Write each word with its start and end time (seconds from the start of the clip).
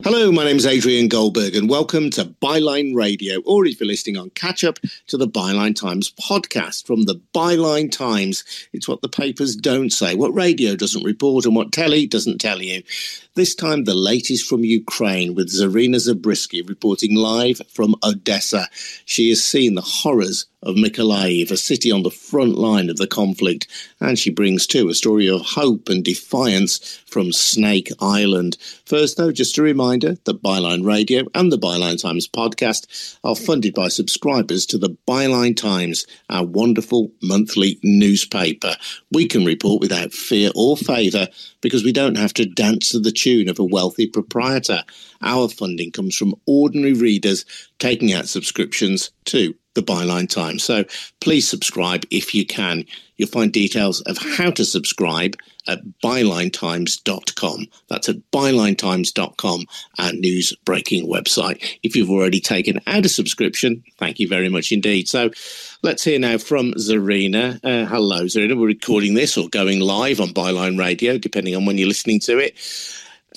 Hello, 0.00 0.32
my 0.32 0.42
name 0.42 0.56
is 0.56 0.66
Adrian 0.66 1.06
Goldberg, 1.06 1.54
and 1.54 1.70
welcome 1.70 2.10
to 2.10 2.24
Byline 2.24 2.92
Radio, 2.92 3.40
or 3.42 3.64
if 3.66 3.78
you're 3.78 3.86
listening 3.86 4.16
on 4.16 4.30
catch 4.30 4.64
up 4.64 4.80
to 5.06 5.16
the 5.16 5.28
Byline 5.28 5.76
Times 5.76 6.10
podcast 6.20 6.88
from 6.88 7.04
the 7.04 7.20
Byline 7.32 7.88
Times. 7.88 8.42
It's 8.72 8.88
what 8.88 9.02
the 9.02 9.08
papers 9.08 9.54
don't 9.54 9.90
say, 9.90 10.16
what 10.16 10.34
radio 10.34 10.74
doesn't 10.74 11.04
report, 11.04 11.44
and 11.44 11.54
what 11.54 11.70
telly 11.70 12.08
doesn't 12.08 12.40
tell 12.40 12.60
you. 12.60 12.82
This 13.34 13.54
time, 13.54 13.84
the 13.84 13.94
latest 13.94 14.46
from 14.46 14.64
Ukraine 14.64 15.36
with 15.36 15.50
Zarina 15.50 16.00
Zabriskie 16.00 16.62
reporting 16.62 17.14
live 17.14 17.62
from 17.72 17.94
Odessa. 18.02 18.68
She 19.04 19.28
has 19.28 19.42
seen 19.42 19.74
the 19.74 19.80
horrors 19.82 20.46
of 20.64 20.76
Mykolaiv, 20.76 21.50
a 21.50 21.56
city 21.56 21.90
on 21.90 22.02
the 22.02 22.10
front 22.10 22.56
line 22.56 22.90
of 22.90 22.96
the 22.96 23.06
conflict, 23.06 23.68
and 24.00 24.18
she 24.18 24.30
brings 24.30 24.66
too 24.66 24.88
a 24.88 24.94
story 24.94 25.28
of 25.28 25.40
hope 25.42 25.88
and 25.88 26.04
defiance 26.04 27.02
from 27.06 27.32
Snake 27.32 27.90
Island. 28.00 28.58
First, 28.84 29.16
though, 29.16 29.32
just 29.32 29.58
a 29.58 29.62
reminder 29.62 29.81
that 29.82 30.42
Byline 30.44 30.86
Radio 30.86 31.24
and 31.34 31.50
the 31.50 31.58
Byline 31.58 32.00
Times 32.00 32.28
podcast 32.28 33.18
are 33.24 33.34
funded 33.34 33.74
by 33.74 33.88
subscribers 33.88 34.64
to 34.66 34.78
the 34.78 34.96
Byline 35.08 35.56
Times, 35.56 36.06
our 36.30 36.46
wonderful 36.46 37.10
monthly 37.20 37.80
newspaper. 37.82 38.76
We 39.10 39.26
can 39.26 39.44
report 39.44 39.80
without 39.80 40.12
fear 40.12 40.52
or 40.54 40.76
favour 40.76 41.26
because 41.62 41.82
we 41.82 41.92
don't 41.92 42.16
have 42.16 42.32
to 42.34 42.46
dance 42.46 42.90
to 42.90 43.00
the 43.00 43.10
tune 43.10 43.48
of 43.48 43.58
a 43.58 43.64
wealthy 43.64 44.06
proprietor. 44.06 44.84
Our 45.20 45.48
funding 45.48 45.90
comes 45.90 46.16
from 46.16 46.36
ordinary 46.46 46.92
readers 46.92 47.44
taking 47.80 48.12
out 48.12 48.28
subscriptions 48.28 49.10
to 49.26 49.54
the 49.74 49.82
Byline 49.82 50.28
Times. 50.28 50.62
So 50.64 50.84
please 51.20 51.48
subscribe 51.48 52.04
if 52.10 52.34
you 52.34 52.46
can. 52.46 52.84
You'll 53.16 53.28
find 53.28 53.52
details 53.52 54.00
of 54.02 54.18
how 54.18 54.50
to 54.50 54.64
subscribe 54.64 55.36
at 55.68 55.80
bylinetimes.com. 56.02 57.66
That's 57.88 58.08
at 58.08 58.16
bylinetimes.com, 58.32 59.66
our 59.98 60.12
news 60.12 60.54
breaking 60.64 61.06
website. 61.06 61.78
If 61.82 61.94
you've 61.94 62.10
already 62.10 62.40
taken 62.40 62.80
out 62.86 63.06
a 63.06 63.08
subscription, 63.08 63.84
thank 63.98 64.18
you 64.18 64.28
very 64.28 64.48
much 64.48 64.72
indeed. 64.72 65.08
So 65.08 65.30
let's 65.82 66.02
hear 66.02 66.18
now 66.18 66.38
from 66.38 66.72
Zarina. 66.72 67.60
Uh, 67.62 67.86
hello, 67.86 68.24
Zarina. 68.24 68.58
We're 68.58 68.66
recording 68.66 69.14
this 69.14 69.36
or 69.36 69.48
going 69.48 69.80
live 69.80 70.20
on 70.20 70.28
Byline 70.28 70.78
Radio, 70.78 71.18
depending 71.18 71.54
on 71.54 71.64
when 71.64 71.78
you're 71.78 71.88
listening 71.88 72.20
to 72.20 72.38
it. 72.38 72.56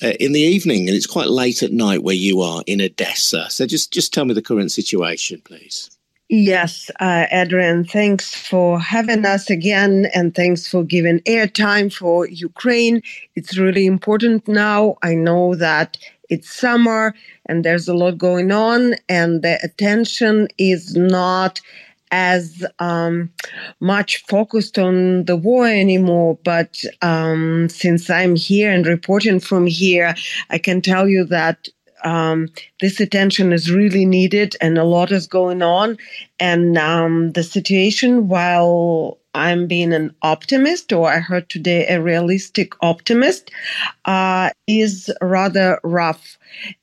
Uh, 0.03 0.11
in 0.19 0.33
the 0.33 0.41
evening, 0.41 0.89
and 0.89 0.97
it's 0.97 1.07
quite 1.07 1.29
late 1.29 1.63
at 1.63 1.71
night 1.71 2.03
where 2.03 2.15
you 2.15 2.41
are 2.41 2.61
in 2.67 2.81
Odessa. 2.81 3.49
So 3.49 3.65
just 3.65 3.93
just 3.93 4.13
tell 4.13 4.25
me 4.25 4.33
the 4.33 4.41
current 4.41 4.73
situation, 4.73 5.41
please. 5.45 5.94
Yes, 6.27 6.89
uh, 6.99 7.27
Adrian, 7.31 7.85
thanks 7.85 8.33
for 8.33 8.79
having 8.79 9.25
us 9.25 9.49
again 9.51 10.07
and 10.13 10.33
thanks 10.33 10.67
for 10.67 10.83
giving 10.83 11.19
airtime 11.19 11.93
for 11.93 12.27
Ukraine. 12.27 13.03
It's 13.35 13.57
really 13.59 13.85
important 13.85 14.47
now. 14.47 14.95
I 15.03 15.13
know 15.13 15.53
that 15.55 15.97
it's 16.29 16.49
summer 16.49 17.13
and 17.45 17.63
there's 17.63 17.87
a 17.87 17.93
lot 17.93 18.17
going 18.17 18.51
on, 18.51 18.95
and 19.07 19.43
the 19.43 19.59
attention 19.63 20.47
is 20.57 20.95
not 20.95 21.61
as 22.11 22.65
um, 22.79 23.29
much 23.79 24.23
focused 24.25 24.79
on 24.79 25.25
the 25.25 25.35
war 25.35 25.67
anymore. 25.67 26.39
But 26.43 26.83
um, 27.03 27.69
since 27.69 28.09
I'm 28.09 28.35
here 28.35 28.71
and 28.71 28.87
reporting 28.87 29.39
from 29.39 29.67
here, 29.67 30.15
I 30.49 30.57
can 30.57 30.81
tell 30.81 31.07
you 31.07 31.23
that 31.25 31.67
um, 32.03 32.49
this 32.81 32.99
attention 32.99 33.53
is 33.53 33.71
really 33.71 34.05
needed 34.05 34.55
and 34.61 34.77
a 34.77 34.83
lot 34.83 35.11
is 35.11 35.27
going 35.27 35.61
on. 35.61 35.97
And 36.39 36.77
um, 36.77 37.31
the 37.31 37.43
situation, 37.43 38.27
while 38.27 39.17
I'm 39.33 39.67
being 39.67 39.93
an 39.93 40.15
optimist, 40.21 40.93
or 40.93 41.09
I 41.11 41.19
heard 41.19 41.49
today 41.49 41.87
a 41.87 42.01
realistic 42.01 42.73
optimist, 42.81 43.51
uh, 44.05 44.49
is 44.67 45.09
rather 45.21 45.79
rough. 45.83 46.37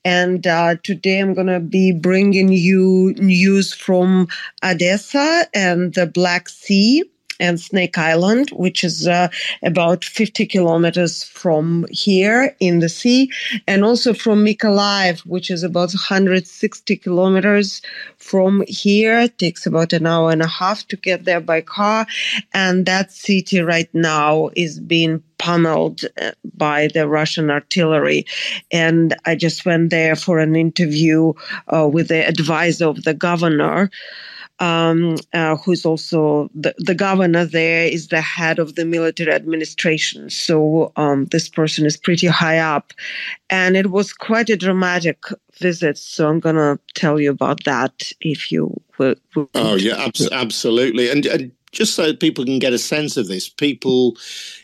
And 0.05 0.45
uh, 0.45 0.75
today 0.83 1.19
I'm 1.19 1.33
going 1.33 1.47
to 1.47 1.59
be 1.59 1.91
bringing 1.91 2.49
you 2.49 3.13
news 3.17 3.73
from 3.73 4.27
Odessa 4.63 5.47
and 5.53 5.93
the 5.93 6.05
Black 6.05 6.49
Sea 6.49 7.03
and 7.43 7.59
Snake 7.59 7.97
Island, 7.97 8.49
which 8.51 8.85
is 8.85 9.05
uh, 9.05 9.27
about 9.63 10.05
50 10.05 10.45
kilometers 10.45 11.25
from 11.25 11.85
here 11.91 12.55
in 12.61 12.79
the 12.79 12.87
sea, 12.87 13.29
and 13.67 13.83
also 13.83 14.13
from 14.13 14.45
Mykolaiv, 14.45 15.19
which 15.25 15.51
is 15.51 15.61
about 15.61 15.91
160 15.91 16.95
kilometers 16.95 17.81
from 18.17 18.63
here. 18.67 19.19
It 19.19 19.37
takes 19.37 19.65
about 19.65 19.91
an 19.91 20.07
hour 20.07 20.31
and 20.31 20.41
a 20.41 20.47
half 20.47 20.87
to 20.87 20.95
get 20.95 21.25
there 21.25 21.41
by 21.41 21.59
car. 21.59 22.07
And 22.53 22.85
that 22.85 23.11
city 23.11 23.59
right 23.59 23.89
now 23.93 24.49
is 24.55 24.79
being 24.79 25.21
pummeled 25.37 26.05
uh, 26.21 26.31
by 26.55 26.87
the 26.93 27.09
Russian 27.09 27.51
artillery. 27.51 28.25
And 28.71 29.13
I 29.25 29.35
just 29.35 29.65
went 29.65 29.89
there 29.89 30.15
for 30.15 30.39
an 30.39 30.55
interview 30.55 31.33
uh, 31.67 31.89
with 31.91 32.07
the 32.07 32.25
advisor 32.25 32.87
of 32.87 33.03
the 33.03 33.13
governor 33.13 33.89
um, 34.63 35.17
uh, 35.33 35.57
who's 35.57 35.85
also 35.85 36.49
the, 36.55 36.73
the 36.77 36.95
governor 36.95 37.43
there, 37.43 37.85
is 37.85 38.07
the 38.07 38.21
head 38.21 38.59
of 38.59 38.75
the 38.75 38.85
military 38.85 39.33
administration. 39.33 40.29
So 40.29 40.93
um, 40.95 41.25
this 41.25 41.49
person 41.49 41.85
is 41.85 41.97
pretty 41.97 42.27
high 42.27 42.59
up. 42.59 42.93
And 43.49 43.75
it 43.75 43.91
was 43.91 44.13
quite 44.13 44.49
a 44.49 44.55
dramatic 44.55 45.25
visit. 45.59 45.97
So 45.97 46.29
I'm 46.29 46.39
going 46.39 46.55
to 46.55 46.79
tell 46.93 47.19
you 47.19 47.31
about 47.31 47.65
that 47.65 48.13
if 48.21 48.53
you 48.53 48.81
will. 48.97 49.15
Oh, 49.53 49.75
yeah, 49.75 49.97
ab- 49.97 50.15
absolutely. 50.31 51.09
And, 51.09 51.25
and 51.25 51.51
just 51.73 51.95
so 51.95 52.13
people 52.13 52.45
can 52.45 52.59
get 52.59 52.71
a 52.71 52.77
sense 52.77 53.17
of 53.17 53.27
this, 53.27 53.49
people 53.49 54.15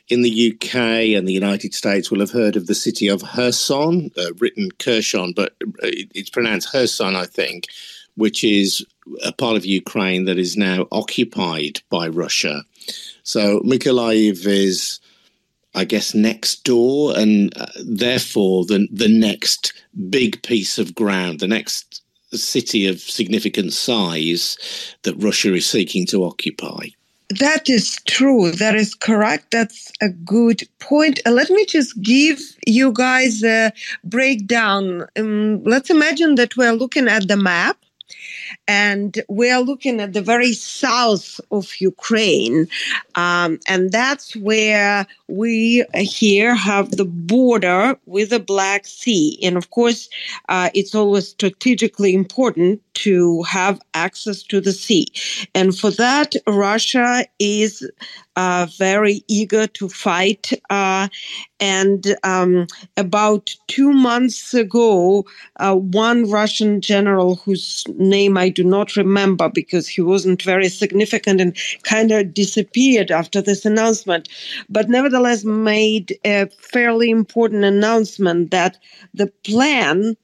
in 0.08 0.22
the 0.22 0.54
UK 0.54 0.76
and 1.18 1.28
the 1.28 1.34
United 1.34 1.74
States 1.74 2.09
will 2.09 2.22
have 2.22 2.32
heard 2.32 2.56
of 2.56 2.68
the 2.68 2.76
city 2.76 3.09
of 3.09 3.22
Kherson, 3.22 4.12
uh, 4.18 4.32
written 4.40 4.72
Kershon, 4.80 5.36
but 5.36 5.56
it's 5.82 6.30
pronounced 6.30 6.72
Kherson, 6.72 7.18
I 7.18 7.26
think, 7.26 7.68
which 8.16 8.46
is 8.46 8.86
a 9.24 9.31
part 9.31 9.58
of 9.58 9.66
Ukraine 9.66 10.25
that 10.25 10.38
is 10.38 10.58
now 10.58 10.88
occupied 10.92 11.81
by 11.90 12.08
Russia. 12.08 12.64
So 13.24 13.59
Mykolaiv 13.62 14.46
is, 14.46 15.00
I 15.75 15.86
guess, 15.86 16.14
next 16.14 16.64
door, 16.64 17.18
and 17.18 17.56
uh, 17.58 17.68
therefore 17.86 18.66
the 18.66 18.88
the 18.92 19.09
next 19.09 19.74
big 20.09 20.42
piece 20.44 20.78
of 20.78 20.96
ground, 20.96 21.40
the 21.40 21.47
next 21.47 22.02
city 22.31 22.88
of 22.88 23.00
significant 23.00 23.74
size 23.74 24.58
that 25.03 25.16
Russia 25.16 25.53
is 25.53 25.66
seeking 25.66 26.06
to 26.08 26.24
occupy. 26.24 26.88
That 27.40 27.70
is 27.70 27.97
true. 28.08 28.52
That 28.52 28.76
is 28.76 28.96
correct. 28.96 29.52
That's 29.52 29.91
a 30.02 30.09
good 30.09 30.68
point. 30.80 31.20
Uh, 31.26 31.31
let 31.31 31.50
me 31.52 31.64
just 31.66 32.02
give 32.02 32.40
you 32.66 32.91
guys 32.91 33.44
a 33.44 33.72
breakdown. 34.03 35.06
Um, 35.16 35.64
let's 35.64 35.91
imagine 35.91 36.36
that 36.36 36.58
we're 36.58 36.74
looking 36.74 37.08
at 37.08 37.28
the 37.28 37.38
map 37.38 37.78
and 38.68 39.22
we 39.30 39.50
are 39.52 39.62
looking 39.62 40.00
at 40.00 40.14
the 40.14 40.22
very 40.22 40.54
south 40.54 41.40
of 41.52 41.70
Ukraine. 41.80 42.68
Um, 43.16 43.60
and 43.68 43.92
that's 43.92 44.36
where 44.36 45.08
we 45.28 45.86
here 45.94 46.56
have 46.56 46.92
the 46.92 47.06
border 47.06 47.98
with 48.06 48.30
the 48.32 48.40
Black 48.40 48.86
Sea. 48.86 49.40
And 49.44 49.58
of 49.58 49.70
course, 49.70 50.09
uh, 50.50 50.70
it's 50.74 50.96
always 50.96 51.28
strategically 51.28 52.14
important 52.14 52.82
to 52.96 53.44
have 53.44 53.80
access 53.94 54.44
to 54.44 54.59
the 54.59 54.74
sea. 54.74 55.08
And 55.56 55.78
for 55.78 55.92
that, 55.92 56.36
Russia 56.48 57.26
is 57.40 57.90
uh, 58.36 58.68
very 58.78 59.24
eager 59.28 59.68
to 59.68 59.90
fight. 59.90 60.52
Uh, 60.69 61.07
and 61.59 62.16
um, 62.24 62.68
about 62.96 63.56
two 63.68 63.91
months 63.91 64.53
ago, 64.53 65.25
uh, 65.57 65.75
one 65.75 66.30
Russian 66.30 66.80
general 66.80 67.35
whose 67.38 67.84
name 67.97 68.38
I 68.38 68.50
do 68.50 68.63
not 68.63 68.96
remember 68.96 69.50
because 69.50 69.88
he 69.88 70.02
wasn't 70.02 70.41
very 70.41 70.69
significant 70.69 71.41
and 71.41 71.58
kind 71.84 72.12
of 72.12 72.34
disappeared 72.34 73.12
after 73.12 73.41
this 73.41 73.66
announcement, 73.66 74.29
but 74.69 74.90
nevertheless 74.90 75.44
made 75.44 76.18
a 76.24 76.47
fairly 76.62 77.09
important 77.09 77.63
announcement 77.63 78.52
that 78.52 78.78
the 79.13 79.28
plan 79.44 80.16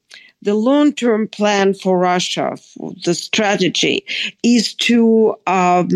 the 0.41 0.53
long 0.53 0.93
term 0.93 1.27
plan 1.27 1.73
for 1.73 1.97
Russia, 1.97 2.55
for 2.55 2.93
the 3.03 3.15
strategy, 3.15 4.05
is 4.43 4.75
to 4.75 5.35
um, 5.47 5.89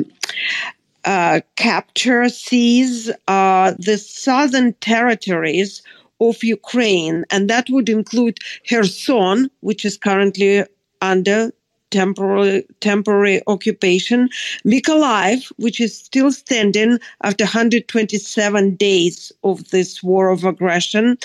uh, 1.05 1.41
capture, 1.55 2.29
seize 2.29 3.11
uh, 3.27 3.73
the 3.77 3.97
southern 3.97 4.73
territories 4.73 5.81
of 6.21 6.43
Ukraine, 6.43 7.25
and 7.29 7.49
that 7.49 7.69
would 7.69 7.89
include 7.89 8.39
Kherson, 8.69 9.49
which 9.61 9.85
is 9.85 9.97
currently 9.97 10.65
under 11.01 11.51
temporary 11.91 12.65
temporary 12.81 13.41
occupation, 13.47 14.29
Mykolaiv, 14.65 15.51
which 15.57 15.79
is 15.81 15.97
still 15.97 16.31
standing 16.31 16.99
after 17.23 17.45
127 17.45 18.75
days 18.75 19.31
of 19.43 19.69
this 19.69 20.03
war 20.03 20.29
of 20.29 20.43
aggression, 20.43 21.17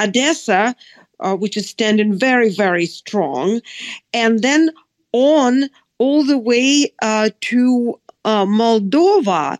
Odessa, 0.00 0.76
uh, 1.20 1.34
which 1.34 1.56
is 1.56 1.68
standing 1.68 2.16
very, 2.16 2.50
very 2.50 2.86
strong, 2.86 3.60
and 4.12 4.42
then 4.42 4.70
on 5.12 5.68
all 5.98 6.24
the 6.24 6.38
way 6.38 6.92
uh, 7.02 7.30
to 7.40 7.98
uh, 8.24 8.46
Moldova 8.46 9.58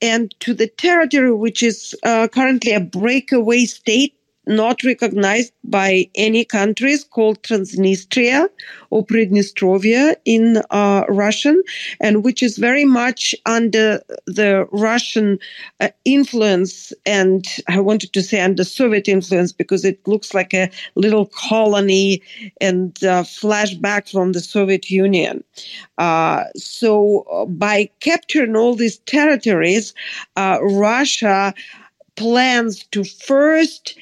and 0.00 0.34
to 0.40 0.54
the 0.54 0.68
territory 0.68 1.32
which 1.32 1.62
is 1.62 1.94
uh, 2.04 2.28
currently 2.28 2.72
a 2.72 2.80
breakaway 2.80 3.64
state 3.64 4.14
not 4.48 4.82
recognized 4.82 5.52
by 5.62 6.08
any 6.14 6.44
countries 6.44 7.04
called 7.04 7.42
Transnistria 7.42 8.48
or 8.90 9.04
Pridnestrovia 9.04 10.16
in 10.24 10.62
uh, 10.70 11.04
Russian, 11.08 11.62
and 12.00 12.24
which 12.24 12.42
is 12.42 12.56
very 12.56 12.84
much 12.84 13.34
under 13.46 14.00
the 14.26 14.66
Russian 14.72 15.38
uh, 15.80 15.90
influence. 16.04 16.92
And 17.04 17.46
I 17.68 17.78
wanted 17.80 18.12
to 18.14 18.22
say 18.22 18.40
under 18.40 18.64
Soviet 18.64 19.06
influence 19.08 19.52
because 19.52 19.84
it 19.84 20.00
looks 20.08 20.32
like 20.32 20.54
a 20.54 20.70
little 20.94 21.26
colony 21.26 22.22
and 22.60 22.96
uh, 23.04 23.22
flashback 23.22 24.10
from 24.10 24.32
the 24.32 24.40
Soviet 24.40 24.90
Union. 24.90 25.44
Uh, 25.98 26.44
so 26.56 27.26
uh, 27.32 27.44
by 27.44 27.90
capturing 28.00 28.56
all 28.56 28.74
these 28.74 28.98
territories, 29.00 29.92
uh, 30.36 30.58
Russia 30.62 31.52
plans 32.18 32.84
to 32.90 33.04
first 33.04 33.96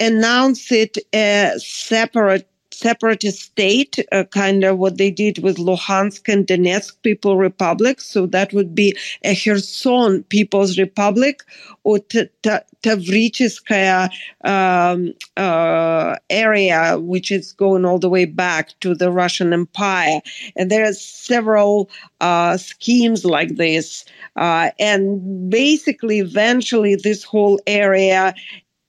announce 0.00 0.72
it 0.72 0.96
as 1.12 1.66
separate 1.66 2.48
separatist 2.74 3.40
state, 3.40 3.98
uh, 4.12 4.24
kind 4.24 4.64
of 4.64 4.78
what 4.78 4.98
they 4.98 5.10
did 5.10 5.38
with 5.38 5.56
Luhansk 5.56 6.32
and 6.32 6.46
Donetsk 6.46 6.92
People 7.02 7.36
Republic. 7.36 8.00
So 8.00 8.26
that 8.26 8.52
would 8.52 8.74
be 8.74 8.96
a 9.22 9.34
Kherson 9.34 10.24
People's 10.24 10.78
Republic 10.78 11.42
or 11.84 11.98
Tavricheskaya 11.98 14.10
um, 14.44 15.14
uh, 15.36 16.16
area, 16.30 16.98
which 16.98 17.30
is 17.30 17.52
going 17.52 17.84
all 17.84 17.98
the 17.98 18.08
way 18.08 18.24
back 18.24 18.70
to 18.80 18.94
the 18.94 19.10
Russian 19.10 19.52
Empire. 19.52 20.20
And 20.56 20.70
there 20.70 20.88
are 20.88 20.94
several 20.94 21.90
uh, 22.20 22.56
schemes 22.56 23.24
like 23.24 23.56
this. 23.56 24.04
Uh, 24.36 24.70
and 24.78 25.50
basically, 25.50 26.18
eventually, 26.18 26.96
this 26.96 27.22
whole 27.22 27.60
area 27.66 28.34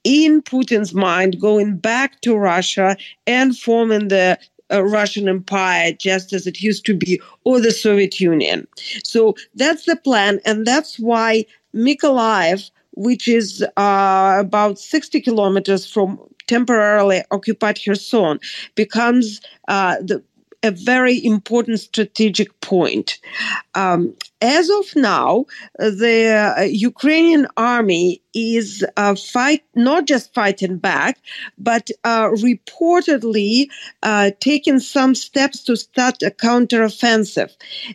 in 0.06 0.40
Putin's 0.40 0.94
mind 0.94 1.40
going 1.40 1.76
back 1.76 2.20
to 2.20 2.36
Russia 2.36 2.96
and 3.26 3.58
forming 3.58 4.06
the 4.06 4.38
uh, 4.72 4.84
Russian 4.84 5.28
Empire 5.28 5.92
just 5.98 6.32
as 6.32 6.46
it 6.46 6.60
used 6.60 6.86
to 6.86 6.94
be, 6.94 7.20
or 7.42 7.60
the 7.60 7.72
Soviet 7.72 8.20
Union. 8.20 8.68
So 9.02 9.34
that's 9.56 9.84
the 9.84 9.96
plan, 9.96 10.38
and 10.44 10.64
that's 10.64 10.96
why 11.00 11.44
Mykolaiv, 11.74 12.70
which 12.92 13.26
is 13.26 13.64
uh, 13.76 14.36
about 14.38 14.78
60 14.78 15.20
kilometers 15.20 15.90
from 15.90 16.20
temporarily 16.46 17.22
occupied 17.32 17.80
Kherson, 17.84 18.38
becomes 18.76 19.40
uh, 19.66 19.96
the 20.00 20.22
a 20.62 20.70
very 20.70 21.24
important 21.24 21.78
strategic 21.80 22.60
point. 22.60 23.18
Um, 23.74 24.14
as 24.40 24.68
of 24.68 24.84
now, 24.96 25.46
the 25.78 26.54
uh, 26.58 26.62
Ukrainian 26.62 27.46
army 27.56 28.22
is 28.36 28.84
uh, 28.98 29.14
fight 29.14 29.64
not 29.74 30.06
just 30.06 30.34
fighting 30.34 30.76
back, 30.76 31.18
but 31.56 31.90
uh, 32.04 32.28
reportedly 32.28 33.66
uh, 34.02 34.30
taking 34.40 34.78
some 34.78 35.14
steps 35.14 35.64
to 35.64 35.74
start 35.74 36.22
a 36.22 36.30
counteroffensive. 36.30 37.50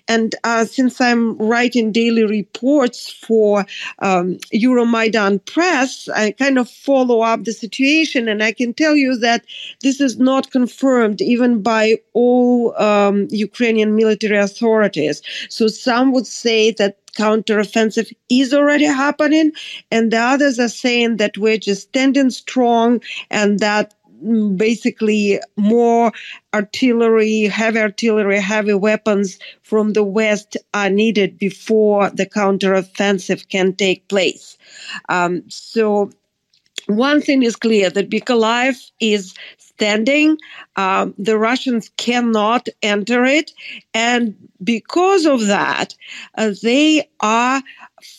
And 0.08 0.34
uh, 0.44 0.66
since 0.66 1.00
I'm 1.00 1.38
writing 1.38 1.92
daily 1.92 2.24
reports 2.24 3.12
for 3.12 3.68
um, 4.00 4.38
Euromaidan 4.52 5.46
Press, 5.46 6.10
I 6.10 6.32
kind 6.32 6.58
of 6.58 6.68
follow 6.68 7.22
up 7.22 7.44
the 7.44 7.54
situation, 7.54 8.28
and 8.28 8.42
I 8.42 8.52
can 8.52 8.74
tell 8.74 8.96
you 8.96 9.18
that 9.18 9.46
this 9.82 10.02
is 10.02 10.18
not 10.18 10.50
confirmed 10.50 11.22
even 11.22 11.62
by 11.62 11.98
all 12.14 12.76
um, 12.82 13.28
Ukrainian 13.30 13.96
military 13.96 14.38
authorities. 14.38 15.22
So 15.50 15.68
some 15.68 16.12
would 16.14 16.26
say 16.32 16.72
that 16.72 16.98
counteroffensive 17.14 18.12
is 18.30 18.54
already 18.54 18.86
happening, 18.86 19.52
and 19.92 20.12
the 20.12 20.18
others 20.18 20.60
are 20.60 20.70
saying 20.70 21.18
that 21.18 21.38
we're 21.38 21.58
just 21.58 21.90
standing 21.90 22.30
strong 22.30 23.02
and 23.30 23.60
that 23.60 23.94
mm, 24.24 24.58
basically 24.58 25.40
more 25.58 26.12
artillery, 26.54 27.44
heavy 27.44 27.80
artillery, 27.80 28.40
heavy 28.40 28.74
weapons 28.74 29.40
from 29.62 29.94
the 29.94 30.04
West 30.04 30.58
are 30.74 30.90
needed 30.90 31.38
before 31.38 32.10
the 32.12 32.26
counteroffensive 32.26 33.48
can 33.50 33.74
take 33.74 34.08
place. 34.08 34.58
Um, 35.10 35.44
so 35.50 36.12
one 36.88 37.22
thing 37.22 37.44
is 37.44 37.56
clear 37.56 37.90
that 37.90 38.10
Mykolaiv 38.10 38.92
is 39.00 39.34
standing. 39.58 40.38
Um, 40.76 41.16
the 41.18 41.38
Russians 41.38 41.90
cannot 41.98 42.68
enter 42.84 43.26
it. 43.26 43.52
And 43.94 44.36
because 44.64 45.26
of 45.26 45.48
that, 45.48 45.96
uh, 46.38 46.54
they 46.62 47.10
are 47.20 47.64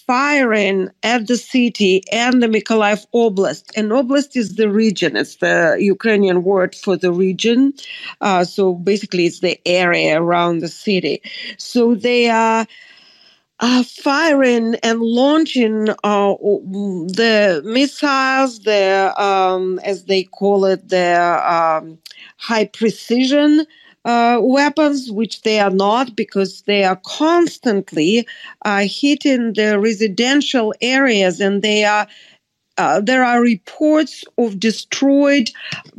firing 0.06 0.90
at 1.02 1.26
the 1.28 1.36
city 1.36 2.02
and 2.10 2.42
the 2.42 2.48
Mykolaiv 2.48 3.06
Oblast. 3.14 3.70
And 3.76 3.90
Oblast 3.90 4.36
is 4.36 4.56
the 4.56 4.70
region, 4.70 5.16
it's 5.16 5.36
the 5.36 5.76
Ukrainian 5.78 6.42
word 6.42 6.74
for 6.74 6.96
the 6.96 7.12
region. 7.12 7.74
Uh, 8.20 8.44
so 8.44 8.74
basically, 8.74 9.26
it's 9.26 9.40
the 9.40 9.60
area 9.66 10.20
around 10.20 10.58
the 10.58 10.68
city. 10.68 11.22
So 11.58 11.94
they 11.94 12.28
are 12.28 12.62
uh, 12.62 12.64
firing 13.84 14.74
and 14.82 15.00
launching 15.00 15.88
uh, 16.02 16.34
the 16.34 17.62
missiles, 17.64 18.60
the 18.60 19.12
um, 19.22 19.78
as 19.84 20.04
they 20.06 20.24
call 20.24 20.64
it, 20.64 20.88
the 20.88 21.16
um, 21.52 21.98
high 22.38 22.64
precision 22.64 23.64
uh, 24.04 24.38
weapons, 24.42 25.12
which 25.12 25.42
they 25.42 25.60
are 25.60 25.70
not 25.70 26.16
because 26.16 26.62
they 26.62 26.82
are 26.82 27.00
constantly 27.06 28.26
uh, 28.64 28.84
hitting 28.84 29.52
the 29.52 29.78
residential 29.78 30.74
areas, 30.80 31.40
and 31.40 31.62
they 31.62 31.84
are. 31.84 32.06
Uh, 32.78 33.00
there 33.00 33.24
are 33.24 33.42
reports 33.42 34.24
of 34.38 34.58
destroyed 34.58 35.50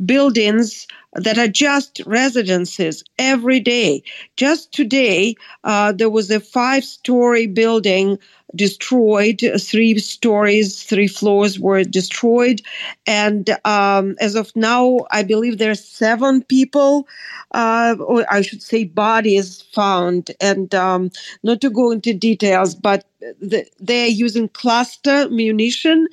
buildings 0.04 0.86
that 1.14 1.38
are 1.38 1.48
just 1.48 2.00
residences 2.06 3.04
every 3.18 3.60
day. 3.60 4.02
Just 4.36 4.72
today, 4.72 5.36
uh, 5.64 5.92
there 5.92 6.10
was 6.10 6.30
a 6.30 6.40
five 6.40 6.84
story 6.84 7.46
building 7.46 8.18
destroyed. 8.54 9.42
Three 9.60 9.98
stories, 9.98 10.82
three 10.82 11.08
floors 11.08 11.58
were 11.58 11.82
destroyed. 11.84 12.62
And 13.06 13.50
um, 13.64 14.16
as 14.20 14.34
of 14.34 14.54
now, 14.54 15.00
I 15.10 15.22
believe 15.22 15.58
there 15.58 15.72
are 15.72 15.74
seven 15.74 16.42
people, 16.42 17.08
uh, 17.52 17.96
or 17.98 18.24
I 18.32 18.42
should 18.42 18.62
say, 18.62 18.84
bodies 18.84 19.62
found. 19.72 20.30
And 20.40 20.74
um, 20.74 21.10
not 21.42 21.60
to 21.62 21.70
go 21.70 21.90
into 21.90 22.14
details, 22.14 22.74
but 22.74 23.04
the, 23.40 23.66
they're 23.78 24.06
using 24.06 24.48
cluster 24.48 25.28
munition, 25.30 26.08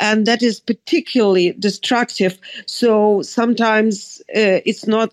and 0.00 0.26
that 0.26 0.42
is 0.42 0.60
particularly 0.60 1.52
destructive. 1.58 2.38
So 2.66 3.22
sometimes 3.22 4.22
uh, 4.36 4.40
it's 4.42 4.86
not 4.86 5.12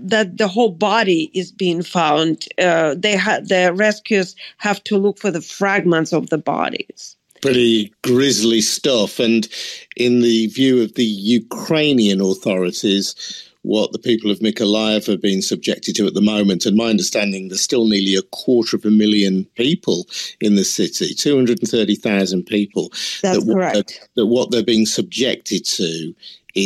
that 0.00 0.38
the 0.38 0.48
whole 0.48 0.70
body 0.70 1.30
is 1.34 1.50
being 1.50 1.82
found. 1.82 2.46
Uh, 2.58 2.94
they 2.96 3.16
ha- 3.16 3.40
the 3.42 3.72
rescuers 3.74 4.36
have 4.58 4.82
to 4.84 4.96
look 4.96 5.18
for 5.18 5.30
the 5.30 5.40
fragments 5.40 6.12
of 6.12 6.30
the 6.30 6.38
bodies. 6.38 7.16
Pretty 7.40 7.92
grisly 8.02 8.60
stuff. 8.60 9.18
And 9.18 9.48
in 9.96 10.20
the 10.20 10.48
view 10.48 10.82
of 10.82 10.94
the 10.94 11.04
Ukrainian 11.04 12.20
authorities, 12.20 13.14
what 13.62 13.92
the 13.92 13.98
people 13.98 14.30
of 14.30 14.38
Mykolaiv 14.38 15.06
have 15.06 15.20
been 15.20 15.42
subjected 15.42 15.94
to 15.96 16.06
at 16.06 16.14
the 16.14 16.20
moment. 16.20 16.64
And 16.64 16.76
my 16.76 16.86
understanding, 16.86 17.48
there's 17.48 17.60
still 17.60 17.86
nearly 17.86 18.14
a 18.14 18.22
quarter 18.22 18.76
of 18.76 18.84
a 18.84 18.90
million 18.90 19.44
people 19.56 20.06
in 20.40 20.54
the 20.54 20.64
city, 20.64 21.14
230,000 21.14 22.44
people. 22.44 22.88
That's 23.22 23.44
that 23.44 23.52
correct. 23.52 24.08
that 24.14 24.26
what 24.26 24.50
they're 24.50 24.62
being 24.62 24.86
subjected 24.86 25.64
to 25.66 26.14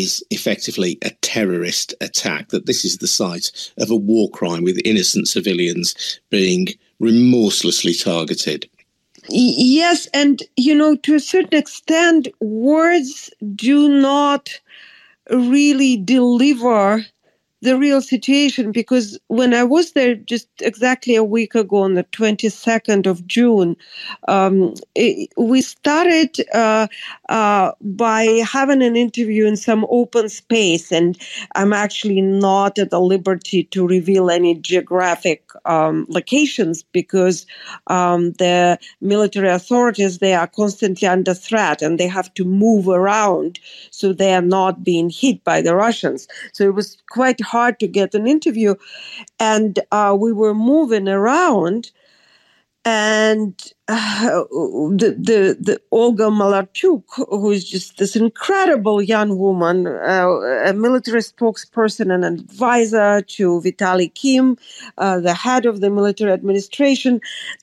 is 0.00 0.24
effectively 0.30 0.98
a 1.02 1.10
terrorist 1.20 1.94
attack, 2.00 2.48
that 2.48 2.66
this 2.66 2.84
is 2.84 2.98
the 2.98 3.06
site 3.06 3.52
of 3.78 3.90
a 3.90 3.96
war 3.96 4.30
crime 4.30 4.62
with 4.64 4.80
innocent 4.84 5.28
civilians 5.28 6.20
being 6.30 6.68
remorselessly 6.98 7.92
targeted. 7.92 8.68
Yes, 9.28 10.08
and 10.14 10.42
you 10.56 10.74
know, 10.74 10.96
to 10.96 11.14
a 11.14 11.20
certain 11.20 11.58
extent, 11.58 12.26
words 12.40 13.30
do 13.54 13.88
not 13.88 14.50
really 15.30 15.96
deliver 15.98 17.04
the 17.62 17.78
real 17.78 18.02
situation 18.02 18.72
because 18.72 19.18
when 19.28 19.54
I 19.54 19.62
was 19.62 19.92
there 19.92 20.16
just 20.16 20.48
exactly 20.60 21.14
a 21.14 21.22
week 21.22 21.54
ago 21.54 21.78
on 21.78 21.94
the 21.94 22.04
22nd 22.04 23.06
of 23.06 23.24
June, 23.26 23.76
um, 24.26 24.74
it, 24.96 25.30
we 25.36 25.62
started 25.62 26.36
uh, 26.52 26.88
uh, 27.28 27.72
by 27.80 28.24
having 28.44 28.82
an 28.82 28.96
interview 28.96 29.46
in 29.46 29.56
some 29.56 29.86
open 29.90 30.28
space. 30.28 30.90
And 30.90 31.16
I'm 31.54 31.72
actually 31.72 32.20
not 32.20 32.80
at 32.80 32.90
the 32.90 33.00
liberty 33.00 33.64
to 33.64 33.86
reveal 33.86 34.30
any 34.30 34.56
geographic 34.56 35.48
um, 35.64 36.06
locations 36.08 36.82
because 36.82 37.46
um, 37.86 38.32
the 38.32 38.78
military 39.00 39.48
authorities, 39.48 40.18
they 40.18 40.34
are 40.34 40.48
constantly 40.48 41.06
under 41.06 41.32
threat 41.32 41.80
and 41.80 41.98
they 41.98 42.08
have 42.08 42.34
to 42.34 42.44
move 42.44 42.88
around 42.88 43.60
so 43.92 44.12
they 44.12 44.34
are 44.34 44.42
not 44.42 44.82
being 44.82 45.10
hit 45.10 45.44
by 45.44 45.62
the 45.62 45.76
Russians. 45.76 46.26
So 46.52 46.64
it 46.64 46.74
was 46.74 46.98
quite 47.10 47.40
hard 47.56 47.78
to 47.80 47.88
get 47.88 48.14
an 48.14 48.26
interview. 48.26 48.74
And 49.38 49.78
uh, 49.92 50.16
we 50.18 50.32
were 50.32 50.54
moving 50.54 51.08
around. 51.08 51.92
And 52.84 53.54
uh, 53.88 54.26
the, 54.50 55.16
the 55.18 55.56
the 55.60 55.80
Olga 55.90 56.24
Malarchuk, 56.24 57.04
who 57.16 57.50
is 57.50 57.68
just 57.68 57.98
this 57.98 58.16
incredible 58.16 59.00
young 59.00 59.38
woman, 59.38 59.86
uh, 59.86 60.28
a 60.66 60.72
military 60.72 61.20
spokesperson 61.20 62.12
and 62.12 62.24
advisor 62.24 63.22
to 63.22 63.60
Vitaly 63.60 64.12
Kim, 64.14 64.56
uh, 64.98 65.20
the 65.20 65.34
head 65.34 65.66
of 65.66 65.80
the 65.80 65.90
military 65.90 66.32
administration, 66.32 67.20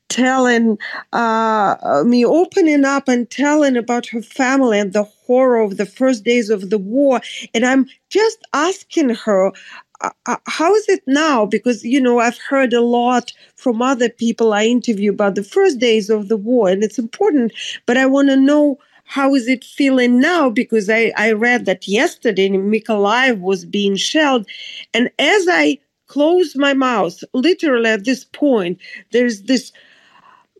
telling 0.07 0.77
uh, 1.13 2.03
me, 2.05 2.25
opening 2.25 2.85
up 2.85 3.07
and 3.07 3.29
telling 3.29 3.75
about 3.77 4.07
her 4.07 4.21
family 4.21 4.79
and 4.79 4.93
the 4.93 5.03
horror 5.03 5.61
of 5.61 5.77
the 5.77 5.85
first 5.85 6.23
days 6.23 6.49
of 6.49 6.69
the 6.69 6.77
war, 6.77 7.21
and 7.53 7.65
I'm 7.65 7.87
just 8.09 8.39
asking 8.53 9.09
her 9.09 9.51
Uh, 10.01 10.09
uh, 10.25 10.37
how 10.47 10.73
is 10.75 10.87
it 10.87 11.01
now? 11.07 11.45
Because, 11.45 11.83
you 11.83 11.99
know, 11.99 12.19
I've 12.19 12.37
heard 12.37 12.73
a 12.73 12.81
lot 12.81 13.33
from 13.55 13.81
other 13.81 14.09
people 14.09 14.53
I 14.53 14.65
interview 14.65 15.11
about 15.11 15.35
the 15.35 15.43
first 15.43 15.79
days 15.79 16.09
of 16.09 16.29
the 16.29 16.37
war, 16.37 16.69
and 16.69 16.83
it's 16.83 16.99
important, 16.99 17.51
but 17.85 17.97
I 17.97 18.05
want 18.05 18.29
to 18.29 18.37
know 18.37 18.77
how 19.03 19.33
is 19.35 19.47
it 19.47 19.63
feeling 19.63 20.19
now? 20.19 20.49
Because 20.49 20.89
I, 20.89 21.11
I 21.17 21.31
read 21.31 21.65
that 21.65 21.87
yesterday 21.87 22.47
Mykolaiv 22.49 23.39
was 23.41 23.65
being 23.65 23.95
shelled. 23.95 24.47
And 24.93 25.09
as 25.17 25.47
I 25.49 25.79
close 26.07 26.55
my 26.55 26.73
mouth, 26.73 27.23
literally 27.33 27.89
at 27.89 28.05
this 28.05 28.23
point, 28.23 28.79
there's 29.11 29.43
this 29.43 29.71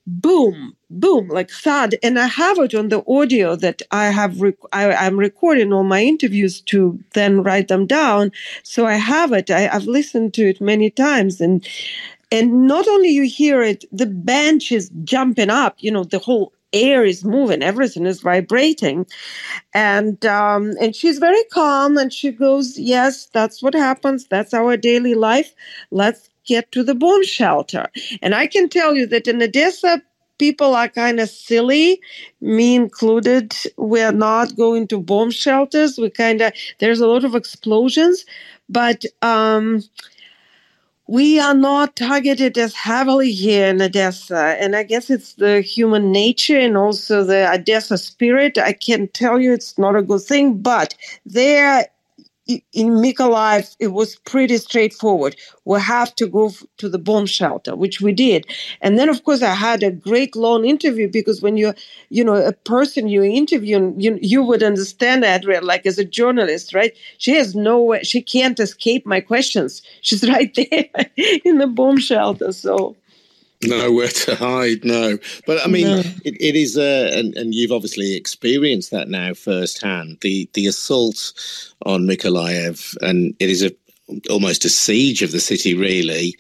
boom, 0.09 0.75
boom, 0.89 1.27
like 1.27 1.49
thud. 1.49 1.95
And 2.01 2.17
I 2.19 2.27
have 2.27 2.57
it 2.59 2.73
on 2.73 2.89
the 2.89 3.03
audio 3.07 3.55
that 3.55 3.81
I 3.91 4.05
have, 4.05 4.41
rec- 4.41 4.55
I, 4.73 5.05
am 5.05 5.17
recording 5.17 5.71
all 5.71 5.83
my 5.83 6.01
interviews 6.01 6.61
to 6.61 6.99
then 7.13 7.43
write 7.43 7.67
them 7.67 7.85
down. 7.85 8.31
So 8.63 8.85
I 8.85 8.95
have 8.95 9.31
it. 9.33 9.51
I, 9.51 9.67
I've 9.67 9.85
listened 9.85 10.33
to 10.35 10.49
it 10.49 10.59
many 10.61 10.89
times 10.89 11.39
and, 11.39 11.67
and 12.31 12.67
not 12.67 12.87
only 12.87 13.09
you 13.09 13.23
hear 13.23 13.61
it, 13.61 13.85
the 13.91 14.05
bench 14.05 14.71
is 14.71 14.91
jumping 15.03 15.49
up, 15.49 15.77
you 15.79 15.91
know, 15.91 16.03
the 16.03 16.19
whole 16.19 16.53
air 16.73 17.03
is 17.03 17.25
moving, 17.25 17.63
everything 17.63 18.05
is 18.05 18.21
vibrating. 18.21 19.05
And 19.73 20.23
um, 20.25 20.73
and 20.79 20.95
she's 20.95 21.17
very 21.17 21.43
calm 21.45 21.97
and 21.97 22.13
she 22.13 22.31
goes, 22.31 22.77
Yes, 22.77 23.27
that's 23.33 23.63
what 23.63 23.73
happens. 23.73 24.27
That's 24.27 24.53
our 24.53 24.77
daily 24.77 25.15
life. 25.15 25.53
Let's 25.91 26.29
get 26.49 26.71
to 26.73 26.83
the 26.83 26.95
bomb 26.95 27.23
shelter. 27.23 27.85
And 28.23 28.33
I 28.43 28.45
can 28.47 28.67
tell 28.67 28.95
you 28.95 29.05
that 29.07 29.27
in 29.27 29.41
Odessa, 29.41 30.01
people 30.39 30.73
are 30.73 30.89
kind 31.03 31.19
of 31.19 31.29
silly, 31.29 32.01
me 32.41 32.75
included. 32.75 33.55
We're 33.77 34.17
not 34.29 34.55
going 34.55 34.87
to 34.87 34.99
bomb 34.99 35.31
shelters. 35.31 35.97
We 35.97 36.09
kind 36.09 36.41
of, 36.41 36.53
there's 36.79 37.01
a 37.01 37.07
lot 37.07 37.23
of 37.23 37.35
explosions, 37.35 38.25
but 38.67 39.05
um, 39.21 39.83
we 41.07 41.39
are 41.39 41.55
not 41.55 41.95
targeted 41.95 42.57
as 42.57 42.73
heavily 42.73 43.31
here 43.31 43.67
in 43.67 43.81
Odessa. 43.81 44.55
And 44.61 44.75
I 44.75 44.83
guess 44.83 45.09
it's 45.09 45.33
the 45.33 45.61
human 45.61 46.11
nature 46.11 46.59
and 46.59 46.77
also 46.77 47.23
the 47.23 47.51
Odessa 47.51 47.97
spirit. 47.97 48.57
I 48.57 48.73
can 48.73 49.07
tell 49.09 49.39
you 49.39 49.53
it's 49.53 49.77
not 49.77 49.95
a 49.95 50.03
good 50.03 50.21
thing, 50.21 50.57
but 50.61 50.95
there 51.25 51.87
in 52.73 52.89
Mykolaiv, 53.03 53.75
it 53.79 53.89
was 53.89 54.17
pretty 54.17 54.57
straightforward. 54.57 55.35
We 55.65 55.79
have 55.81 56.15
to 56.15 56.27
go 56.27 56.51
to 56.79 56.89
the 56.89 56.99
bomb 56.99 57.27
shelter, 57.27 57.75
which 57.75 58.01
we 58.01 58.13
did. 58.13 58.45
And 58.81 58.99
then, 58.99 59.09
of 59.09 59.23
course, 59.23 59.41
I 59.43 59.53
had 59.53 59.83
a 59.83 59.91
great 59.91 60.35
long 60.35 60.65
interview 60.65 61.09
because 61.09 61.41
when 61.41 61.57
you're, 61.57 61.75
you 62.09 62.23
know, 62.23 62.35
a 62.35 62.53
person 62.53 63.09
you 63.09 63.23
interview, 63.23 63.93
you, 63.97 64.19
you 64.21 64.43
would 64.43 64.63
understand, 64.63 65.23
Adrian, 65.25 65.65
like 65.65 65.85
as 65.85 65.99
a 65.99 66.05
journalist, 66.05 66.73
right? 66.75 66.93
She 67.19 67.33
has 67.35 67.55
no 67.55 67.81
way, 67.83 68.03
she 68.03 68.21
can't 68.21 68.59
escape 68.59 69.05
my 69.05 69.21
questions. 69.21 69.81
She's 70.01 70.27
right 70.35 70.53
there 70.55 70.89
in 71.45 71.59
the 71.59 71.67
bomb 71.67 71.99
shelter. 71.99 72.51
So 72.53 72.95
nowhere 73.63 74.07
to 74.25 74.35
hide 74.35 74.83
no 74.83 75.17
but 75.45 75.63
i 75.63 75.67
mean 75.67 75.87
no. 75.87 75.99
it, 76.23 76.35
it 76.39 76.55
is 76.55 76.77
uh, 76.77 77.11
and, 77.13 77.35
and 77.35 77.53
you've 77.53 77.71
obviously 77.71 78.15
experienced 78.15 78.91
that 78.91 79.09
now 79.09 79.33
firsthand 79.33 80.17
the 80.21 80.49
the 80.53 80.67
assault 80.67 81.33
on 81.85 82.07
Mykolaiv 82.07 82.95
and 83.01 83.35
it 83.39 83.49
is 83.49 83.63
a 83.63 83.71
almost 84.29 84.65
a 84.65 84.69
siege 84.69 85.21
of 85.21 85.31
the 85.31 85.39
city 85.39 85.75
really 85.75 86.37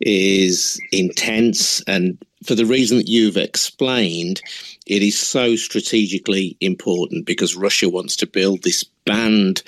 is 0.00 0.80
intense 0.92 1.82
and 1.82 2.16
for 2.44 2.54
the 2.54 2.64
reason 2.64 2.96
that 2.96 3.08
you've 3.08 3.36
explained 3.36 4.40
it 4.86 5.02
is 5.02 5.18
so 5.18 5.56
strategically 5.56 6.56
important 6.60 7.26
because 7.26 7.54
Russia 7.54 7.88
wants 7.88 8.16
to 8.16 8.26
build 8.26 8.62
this 8.62 8.84
band 9.10 9.62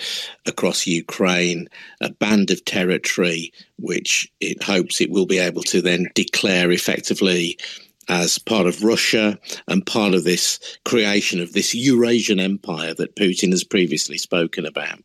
across 0.47 0.87
Ukraine, 0.87 1.69
a 2.01 2.11
band 2.11 2.53
of 2.53 2.65
territory, 2.65 3.53
which 3.77 4.31
it 4.41 4.63
hopes 4.63 5.01
it 5.01 5.11
will 5.11 5.27
be 5.27 5.39
able 5.39 5.65
to 5.65 5.83
then 5.83 6.07
declare 6.15 6.71
effectively 6.71 7.59
as 8.09 8.39
part 8.39 8.67
of 8.69 8.85
Russia 8.85 9.37
and 9.67 9.85
part 9.85 10.15
of 10.15 10.23
this 10.23 10.61
creation 10.85 11.41
of 11.41 11.55
this 11.55 11.75
Eurasian 11.75 12.39
empire 12.39 12.95
that 12.95 13.17
Putin 13.17 13.51
has 13.51 13.65
previously 13.65 14.19
spoken 14.19 14.65
about. 14.65 15.01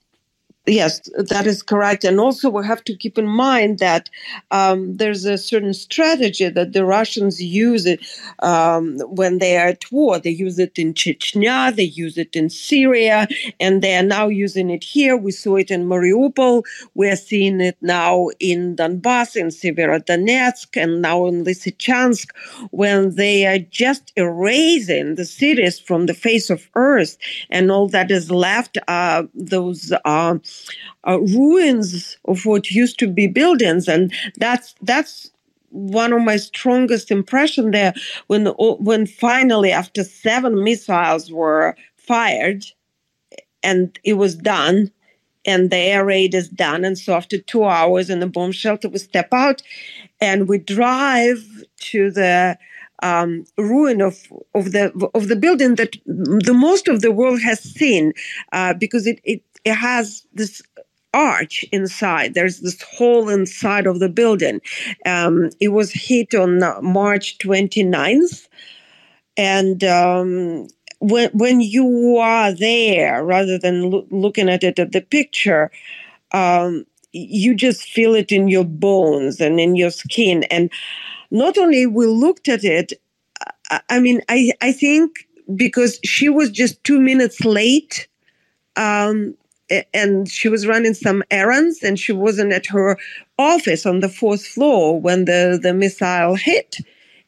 Yes, 0.69 1.00
that 1.17 1.47
is 1.47 1.63
correct. 1.63 2.03
And 2.03 2.19
also, 2.19 2.50
we 2.50 2.65
have 2.65 2.83
to 2.86 2.95
keep 2.95 3.17
in 3.17 3.25
mind 3.27 3.79
that 3.79 4.09
um, 4.51 4.95
there's 4.97 5.24
a 5.24 5.38
certain 5.38 5.74
strategy 5.74 6.50
that 6.50 6.74
the 6.74 6.86
Russians 6.86 7.41
use 7.41 7.86
it 7.86 8.05
um, 8.39 9.00
when 9.00 9.39
they 9.39 9.57
are 9.57 9.67
at 9.69 9.89
war. 9.93 10.19
They 10.19 10.29
use 10.31 10.59
it 10.59 10.77
in 10.77 10.93
Chechnya, 10.93 11.74
they 11.74 11.83
use 11.83 12.17
it 12.17 12.36
in 12.36 12.50
Syria, 12.50 13.27
and 13.62 13.81
they 13.81 13.95
are 13.95 14.03
now 14.03 14.27
using 14.27 14.69
it 14.69 14.83
here. 14.83 15.15
We 15.17 15.31
saw 15.31 15.55
it 15.55 15.71
in 15.71 15.86
Mariupol. 15.88 16.63
We 16.95 17.09
are 17.09 17.15
seeing 17.15 17.62
it 17.62 17.77
now 17.81 18.29
in 18.41 18.75
Donbass, 18.75 19.38
in 19.38 19.47
Severodonetsk, 19.47 20.81
and 20.81 21.01
now 21.01 21.27
in 21.27 21.45
Lysychansk, 21.45 22.27
when 22.71 23.15
they 23.15 23.45
are 23.45 23.59
just 23.59 24.13
erasing 24.17 25.15
the 25.15 25.25
cities 25.25 25.79
from 25.79 26.07
the 26.07 26.13
face 26.13 26.50
of 26.50 26.69
earth, 26.75 27.17
and 27.50 27.71
all 27.71 27.88
that 27.88 28.12
is 28.12 28.29
left 28.31 28.77
are 28.89 29.27
those. 29.33 29.93
Uh, 30.05 30.38
uh, 31.07 31.19
ruins 31.19 32.17
of 32.25 32.45
what 32.45 32.71
used 32.71 32.99
to 32.99 33.07
be 33.07 33.27
buildings, 33.27 33.87
and 33.87 34.13
that's 34.37 34.75
that's 34.81 35.31
one 35.69 36.13
of 36.13 36.21
my 36.21 36.37
strongest 36.37 37.11
impression 37.11 37.71
there. 37.71 37.93
When 38.27 38.47
when 38.57 39.05
finally 39.07 39.71
after 39.71 40.03
seven 40.03 40.63
missiles 40.63 41.31
were 41.31 41.75
fired 41.97 42.63
and 43.63 43.97
it 44.03 44.13
was 44.13 44.35
done 44.35 44.91
and 45.45 45.69
the 45.71 45.77
air 45.77 46.05
raid 46.05 46.33
is 46.33 46.49
done 46.49 46.85
and 46.85 46.97
so 46.97 47.13
after 47.13 47.37
two 47.37 47.63
hours 47.63 48.09
in 48.09 48.19
the 48.19 48.27
bomb 48.27 48.51
shelter 48.51 48.89
we 48.89 48.97
step 48.99 49.29
out 49.33 49.61
and 50.21 50.47
we 50.47 50.57
drive 50.57 51.43
to 51.79 52.11
the 52.11 52.57
um, 53.03 53.45
ruin 53.57 54.01
of 54.01 54.17
of 54.55 54.71
the 54.71 54.91
of 55.13 55.27
the 55.27 55.35
building 55.35 55.75
that 55.75 55.95
the 56.05 56.53
most 56.55 56.87
of 56.87 57.01
the 57.01 57.11
world 57.11 57.41
has 57.41 57.59
seen 57.59 58.13
uh, 58.53 58.73
because 58.73 59.07
it, 59.07 59.21
it 59.23 59.43
it 59.67 59.75
has 59.75 60.25
this 60.33 60.62
arch 61.13 61.65
inside. 61.71 62.33
There's 62.33 62.59
this 62.62 62.81
hole 62.81 63.29
inside 63.29 63.88
of 63.88 64.00
the 64.00 64.09
building. 64.09 64.62
Um, 65.05 65.50
it 65.59 65.69
was 65.69 65.91
hit 65.91 66.33
on 66.33 66.59
March 66.83 67.38
29th. 67.39 68.47
And 69.36 69.83
um, 69.83 70.67
when, 71.00 71.29
when 71.31 71.62
you 71.62 72.17
are 72.17 72.53
there, 72.53 73.24
rather 73.24 73.57
than 73.57 73.91
lo- 73.91 74.07
looking 74.09 74.50
at 74.50 74.63
it 74.63 74.79
at 74.79 74.91
the 74.91 75.01
picture, 75.01 75.71
um, 76.31 76.86
you 77.12 77.55
just 77.55 77.83
feel 77.83 78.15
it 78.15 78.31
in 78.31 78.47
your 78.47 78.65
bones 78.65 79.41
and 79.41 79.59
in 79.59 79.75
your 79.75 79.91
skin. 79.91 80.43
And 80.45 80.71
not 81.31 81.57
only 81.57 81.86
we 81.86 82.05
looked 82.05 82.47
at 82.47 82.63
it, 82.63 82.93
I 83.89 84.00
mean, 84.00 84.21
I, 84.29 84.51
I 84.62 84.71
think 84.71 85.27
because 85.55 86.00
she 86.03 86.29
was 86.29 86.51
just 86.51 86.83
two 86.83 87.00
minutes 87.00 87.43
late, 87.43 88.07
um, 88.75 89.36
and 89.93 90.29
she 90.29 90.50
was 90.50 90.67
running 90.67 90.93
some 90.93 91.24
errands 91.31 91.83
and 91.83 92.00
she 92.00 92.12
wasn't 92.12 92.53
at 92.53 92.65
her 92.67 92.97
office 93.38 93.86
on 93.86 94.00
the 94.00 94.09
fourth 94.09 94.45
floor 94.45 95.00
when 95.00 95.25
the, 95.25 95.59
the 95.62 95.74
missile 95.74 96.36
hit. 96.36 96.77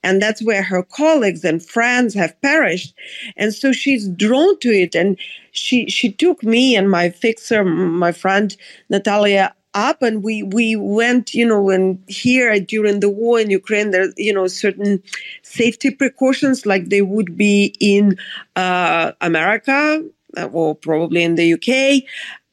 And 0.01 0.21
that's 0.21 0.41
where 0.41 0.63
her 0.63 0.81
colleagues 0.81 1.43
and 1.43 1.63
friends 1.63 2.13
have 2.13 2.39
perished. 2.41 2.93
And 3.35 3.53
so 3.53 3.73
she's 3.73 4.07
drawn 4.07 4.57
to 4.59 4.69
it. 4.69 4.95
And 4.95 5.17
she, 5.51 5.89
she 5.89 6.11
took 6.11 6.41
me 6.41 6.75
and 6.77 6.89
my 6.89 7.09
fixer, 7.09 7.65
my 7.65 8.13
friend 8.13 8.55
Natalia, 8.89 9.53
up 9.73 10.01
and 10.01 10.23
we 10.23 10.41
we 10.41 10.75
went 10.75 11.33
you 11.33 11.45
know 11.45 11.69
and 11.69 12.03
here 12.07 12.59
during 12.59 13.01
the 13.01 13.09
war 13.09 13.39
in 13.39 13.51
ukraine 13.51 13.91
there 13.91 14.07
you 14.17 14.33
know 14.33 14.47
certain 14.47 15.01
safety 15.43 15.91
precautions 15.91 16.65
like 16.65 16.89
they 16.89 17.03
would 17.03 17.37
be 17.37 17.75
in 17.79 18.17
uh, 18.55 19.11
america 19.21 20.03
or 20.51 20.75
probably 20.75 21.23
in 21.23 21.35
the 21.35 21.53
UK, 21.53 22.03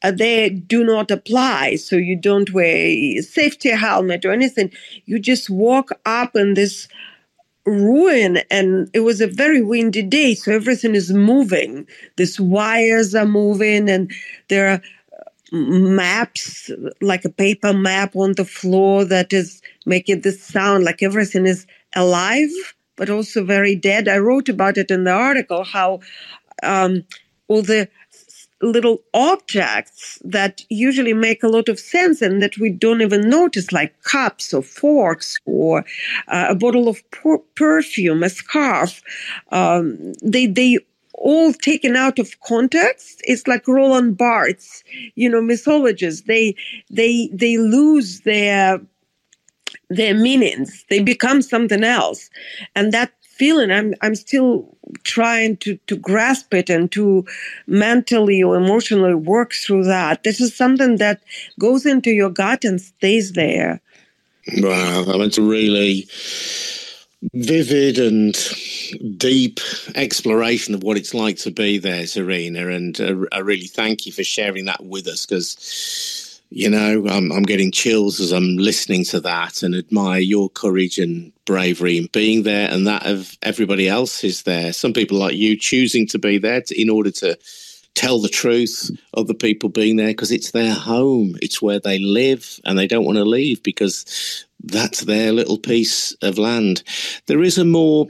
uh, 0.02 0.10
they 0.10 0.50
do 0.50 0.84
not 0.84 1.10
apply. 1.10 1.76
So 1.76 1.96
you 1.96 2.16
don't 2.16 2.52
wear 2.52 2.74
a 2.74 3.20
safety 3.22 3.70
helmet 3.70 4.24
or 4.24 4.32
anything. 4.32 4.72
You 5.04 5.18
just 5.18 5.50
walk 5.50 5.90
up 6.04 6.36
in 6.36 6.54
this 6.54 6.88
ruin 7.66 8.38
and 8.50 8.88
it 8.94 9.00
was 9.00 9.20
a 9.20 9.26
very 9.26 9.60
windy 9.60 10.00
day 10.00 10.36
so 10.36 10.52
everything 10.52 10.94
is 10.94 11.12
moving 11.12 11.84
these 12.14 12.38
wires 12.38 13.12
are 13.12 13.26
moving 13.26 13.90
and 13.90 14.12
there 14.46 14.68
are 14.68 14.80
uh, 15.52 15.56
maps 15.56 16.70
like 17.00 17.24
a 17.24 17.28
paper 17.28 17.72
map 17.72 18.14
on 18.14 18.34
the 18.34 18.44
floor 18.44 19.04
that 19.04 19.32
is 19.32 19.60
making 19.84 20.20
this 20.20 20.40
sound 20.40 20.84
like 20.84 21.02
everything 21.02 21.44
is 21.44 21.66
alive 21.96 22.52
but 22.96 23.10
also 23.10 23.44
very 23.44 23.76
dead. 23.76 24.08
I 24.08 24.18
wrote 24.18 24.48
about 24.48 24.78
it 24.78 24.90
in 24.90 25.04
the 25.04 25.12
article 25.12 25.64
how 25.64 26.00
um, 26.62 27.04
all 27.48 27.62
the 27.62 27.88
little 28.62 29.02
objects 29.12 30.18
that 30.24 30.64
usually 30.70 31.12
make 31.12 31.42
a 31.42 31.48
lot 31.48 31.68
of 31.68 31.78
sense 31.78 32.22
and 32.22 32.42
that 32.42 32.56
we 32.58 32.70
don't 32.70 33.02
even 33.02 33.28
notice, 33.28 33.70
like 33.72 34.00
cups 34.02 34.54
or 34.54 34.62
forks 34.62 35.36
or 35.44 35.84
uh, 36.28 36.46
a 36.48 36.54
bottle 36.54 36.88
of 36.88 37.08
per- 37.10 37.38
perfume, 37.54 38.22
a 38.22 38.30
scarf. 38.30 39.02
Um, 39.52 40.14
they 40.22 40.46
they 40.46 40.78
all 41.12 41.52
taken 41.52 41.96
out 41.96 42.18
of 42.18 42.38
context. 42.40 43.20
It's 43.24 43.46
like 43.46 43.66
Roland 43.68 44.16
Barthes, 44.16 44.84
you 45.14 45.28
know, 45.28 45.42
mythologists. 45.42 46.26
They 46.26 46.54
they 46.90 47.28
they 47.32 47.58
lose 47.58 48.20
their 48.20 48.80
their 49.90 50.14
meanings. 50.14 50.84
They 50.88 51.00
become 51.02 51.42
something 51.42 51.84
else, 51.84 52.30
and 52.74 52.92
that 52.92 53.12
feeling. 53.36 53.70
I'm 53.70 53.94
i'm 54.02 54.14
still 54.14 54.76
trying 55.04 55.56
to 55.58 55.76
to 55.86 55.96
grasp 55.96 56.54
it 56.54 56.70
and 56.70 56.90
to 56.92 57.24
mentally 57.66 58.42
or 58.42 58.56
emotionally 58.56 59.14
work 59.14 59.52
through 59.52 59.84
that. 59.84 60.22
This 60.22 60.40
is 60.40 60.54
something 60.54 60.96
that 60.96 61.20
goes 61.58 61.86
into 61.86 62.10
your 62.10 62.30
gut 62.30 62.64
and 62.64 62.80
stays 62.80 63.32
there. 63.32 63.80
Wow 64.58 65.04
mean, 65.04 65.22
it's 65.22 65.38
a 65.38 65.42
really 65.42 66.06
vivid 67.34 67.98
and 67.98 68.36
deep 69.18 69.58
exploration 69.94 70.74
of 70.74 70.82
what 70.82 70.96
it's 70.96 71.14
like 71.14 71.38
to 71.38 71.50
be 71.50 71.78
there 71.78 72.02
Zarina 72.02 72.74
and 72.74 73.00
uh, 73.00 73.26
i 73.32 73.38
really 73.38 73.66
thank 73.66 74.06
you 74.06 74.12
for 74.12 74.22
sharing 74.22 74.66
that 74.66 74.84
with 74.84 75.08
us 75.08 75.26
because 75.26 76.25
you 76.50 76.70
know, 76.70 77.06
I'm, 77.08 77.32
I'm 77.32 77.42
getting 77.42 77.72
chills 77.72 78.20
as 78.20 78.32
I'm 78.32 78.56
listening 78.56 79.04
to 79.06 79.20
that 79.20 79.62
and 79.62 79.74
admire 79.74 80.20
your 80.20 80.48
courage 80.48 80.98
and 80.98 81.32
bravery 81.44 81.98
in 81.98 82.08
being 82.12 82.44
there 82.44 82.70
and 82.70 82.86
that 82.86 83.06
of 83.06 83.36
everybody 83.42 83.88
else 83.88 84.22
is 84.22 84.44
there. 84.44 84.72
Some 84.72 84.92
people 84.92 85.18
like 85.18 85.34
you 85.34 85.56
choosing 85.56 86.06
to 86.08 86.18
be 86.18 86.38
there 86.38 86.60
to, 86.62 86.80
in 86.80 86.88
order 86.88 87.10
to 87.12 87.36
tell 87.94 88.20
the 88.20 88.28
truth 88.28 88.90
of 89.14 89.26
the 89.26 89.34
people 89.34 89.68
being 89.68 89.96
there 89.96 90.08
because 90.08 90.30
it's 90.30 90.52
their 90.52 90.74
home, 90.74 91.34
it's 91.42 91.60
where 91.60 91.80
they 91.80 91.98
live 91.98 92.60
and 92.64 92.78
they 92.78 92.86
don't 92.86 93.04
want 93.06 93.16
to 93.16 93.24
leave 93.24 93.62
because 93.62 94.46
that's 94.62 95.02
their 95.02 95.32
little 95.32 95.58
piece 95.58 96.12
of 96.22 96.38
land. 96.38 96.82
There 97.26 97.42
is 97.42 97.58
a 97.58 97.64
more 97.64 98.06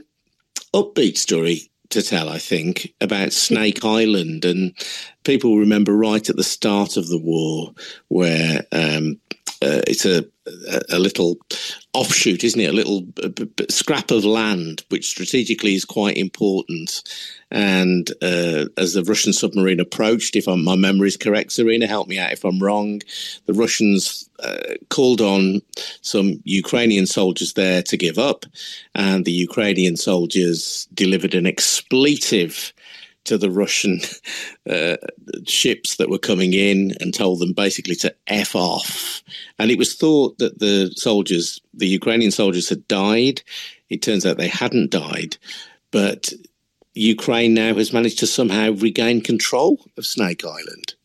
upbeat 0.73 1.17
story 1.17 1.71
to 1.89 2.01
tell, 2.01 2.29
I 2.29 2.37
think, 2.37 2.93
about 3.01 3.33
Snake 3.33 3.83
Island. 3.83 4.45
And 4.45 4.73
people 5.23 5.57
remember 5.57 5.95
right 5.95 6.29
at 6.29 6.35
the 6.35 6.43
start 6.43 6.97
of 6.97 7.07
the 7.07 7.19
war 7.19 7.73
where 8.07 8.65
um, 8.71 9.19
uh, 9.61 9.81
it's 9.87 10.05
a, 10.05 10.25
a 10.89 10.99
little 10.99 11.37
offshoot, 11.93 12.43
isn't 12.43 12.59
it? 12.59 12.69
A 12.69 12.73
little 12.73 13.05
scrap 13.69 14.11
of 14.11 14.23
land, 14.23 14.83
which 14.89 15.07
strategically 15.07 15.73
is 15.73 15.85
quite 15.85 16.17
important. 16.17 17.03
And 17.49 18.09
uh, 18.21 18.65
as 18.77 18.93
the 18.93 19.03
Russian 19.03 19.31
submarine 19.31 19.79
approached, 19.79 20.35
if 20.35 20.47
I'm, 20.47 20.63
my 20.63 20.75
memory 20.75 21.07
is 21.07 21.17
correct, 21.17 21.51
Zarina, 21.51 21.87
help 21.87 22.07
me 22.07 22.19
out 22.19 22.33
if 22.33 22.43
I'm 22.43 22.59
wrong, 22.59 23.01
the 23.45 23.53
Russians 23.53 24.29
uh, 24.43 24.75
called 24.89 25.21
on 25.21 25.61
some 26.01 26.41
Ukrainian 26.43 27.05
soldiers 27.05 27.53
there 27.53 27.81
to 27.83 27.97
give 27.97 28.17
up, 28.17 28.45
and 28.95 29.23
the 29.23 29.31
Ukrainian 29.31 29.95
soldiers 29.95 30.87
delivered 30.93 31.33
an 31.35 31.47
expletive 31.47 32.73
to 33.27 33.37
the 33.37 33.51
Russian 33.51 33.99
uh, 34.69 34.97
ships 35.45 35.97
that 35.97 36.09
were 36.09 36.17
coming 36.17 36.53
in 36.53 36.93
and 36.99 37.13
told 37.13 37.39
them 37.39 37.53
basically 37.53 37.95
to 37.95 38.13
F 38.27 38.55
off. 38.55 39.23
And 39.59 39.69
it 39.69 39.77
was 39.77 39.95
thought 39.95 40.37
that 40.39 40.59
the 40.59 40.91
soldiers, 40.95 41.61
the 41.73 41.87
Ukrainian 41.87 42.31
soldiers, 42.31 42.67
had 42.67 42.87
died. 42.87 43.41
It 43.89 44.01
turns 44.01 44.25
out 44.25 44.37
they 44.37 44.47
hadn't 44.47 44.91
died. 44.91 45.37
But 45.91 46.33
Ukraine 46.97 47.53
now 47.53 47.75
has 47.75 47.93
managed 47.93 48.19
to 48.19 48.27
somehow 48.27 48.71
regain 48.71 49.21
control 49.21 49.85
of 49.97 50.05
Snake 50.05 50.43
Island. 50.43 50.95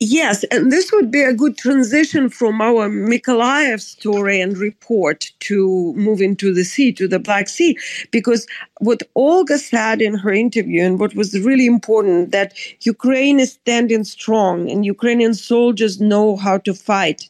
Yes, 0.00 0.44
and 0.52 0.70
this 0.70 0.92
would 0.92 1.10
be 1.10 1.22
a 1.22 1.34
good 1.34 1.58
transition 1.58 2.28
from 2.28 2.60
our 2.60 2.88
Mykolaiv 2.88 3.80
story 3.80 4.40
and 4.40 4.56
report 4.56 5.32
to 5.40 5.92
move 5.96 6.20
into 6.20 6.54
the 6.54 6.62
sea, 6.62 6.92
to 6.92 7.08
the 7.08 7.18
Black 7.18 7.48
Sea, 7.48 7.76
because 8.12 8.46
what 8.78 9.02
Olga 9.16 9.58
said 9.58 10.00
in 10.00 10.14
her 10.14 10.30
interview 10.30 10.84
and 10.84 11.00
what 11.00 11.16
was 11.16 11.36
really 11.40 11.66
important 11.66 12.30
that 12.30 12.52
Ukraine 12.82 13.40
is 13.40 13.54
standing 13.54 14.04
strong 14.04 14.70
and 14.70 14.86
Ukrainian 14.86 15.34
soldiers 15.34 16.00
know 16.00 16.36
how 16.36 16.58
to 16.58 16.74
fight, 16.74 17.28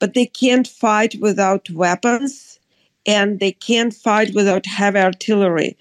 but 0.00 0.14
they 0.14 0.26
can't 0.26 0.66
fight 0.66 1.14
without 1.20 1.70
weapons 1.70 2.47
and 3.08 3.40
they 3.40 3.52
can't 3.52 3.94
fight 3.94 4.34
without 4.34 4.66
heavy 4.66 5.00
artillery. 5.00 5.76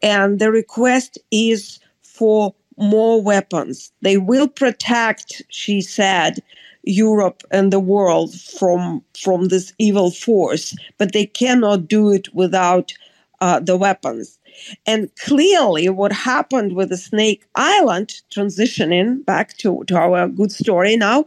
And 0.00 0.38
the 0.38 0.50
request 0.50 1.18
is 1.30 1.80
for 2.02 2.54
more 2.78 3.20
weapons. 3.20 3.92
They 4.00 4.16
will 4.16 4.48
protect, 4.48 5.42
she 5.50 5.80
said, 5.82 6.38
Europe 6.84 7.42
and 7.50 7.70
the 7.72 7.80
world 7.80 8.32
from 8.34 9.04
from 9.20 9.48
this 9.48 9.74
evil 9.78 10.10
force, 10.10 10.74
but 10.96 11.12
they 11.12 11.26
cannot 11.26 11.88
do 11.88 12.10
it 12.10 12.32
without 12.32 12.94
uh, 13.40 13.60
the 13.60 13.76
weapons. 13.76 14.38
And 14.86 15.10
clearly, 15.16 15.88
what 15.88 16.12
happened 16.12 16.74
with 16.74 16.88
the 16.88 16.96
Snake 16.96 17.44
Island, 17.54 18.14
transitioning 18.34 19.24
back 19.24 19.56
to, 19.58 19.84
to 19.86 19.96
our 19.96 20.28
good 20.28 20.50
story 20.50 20.96
now, 20.96 21.26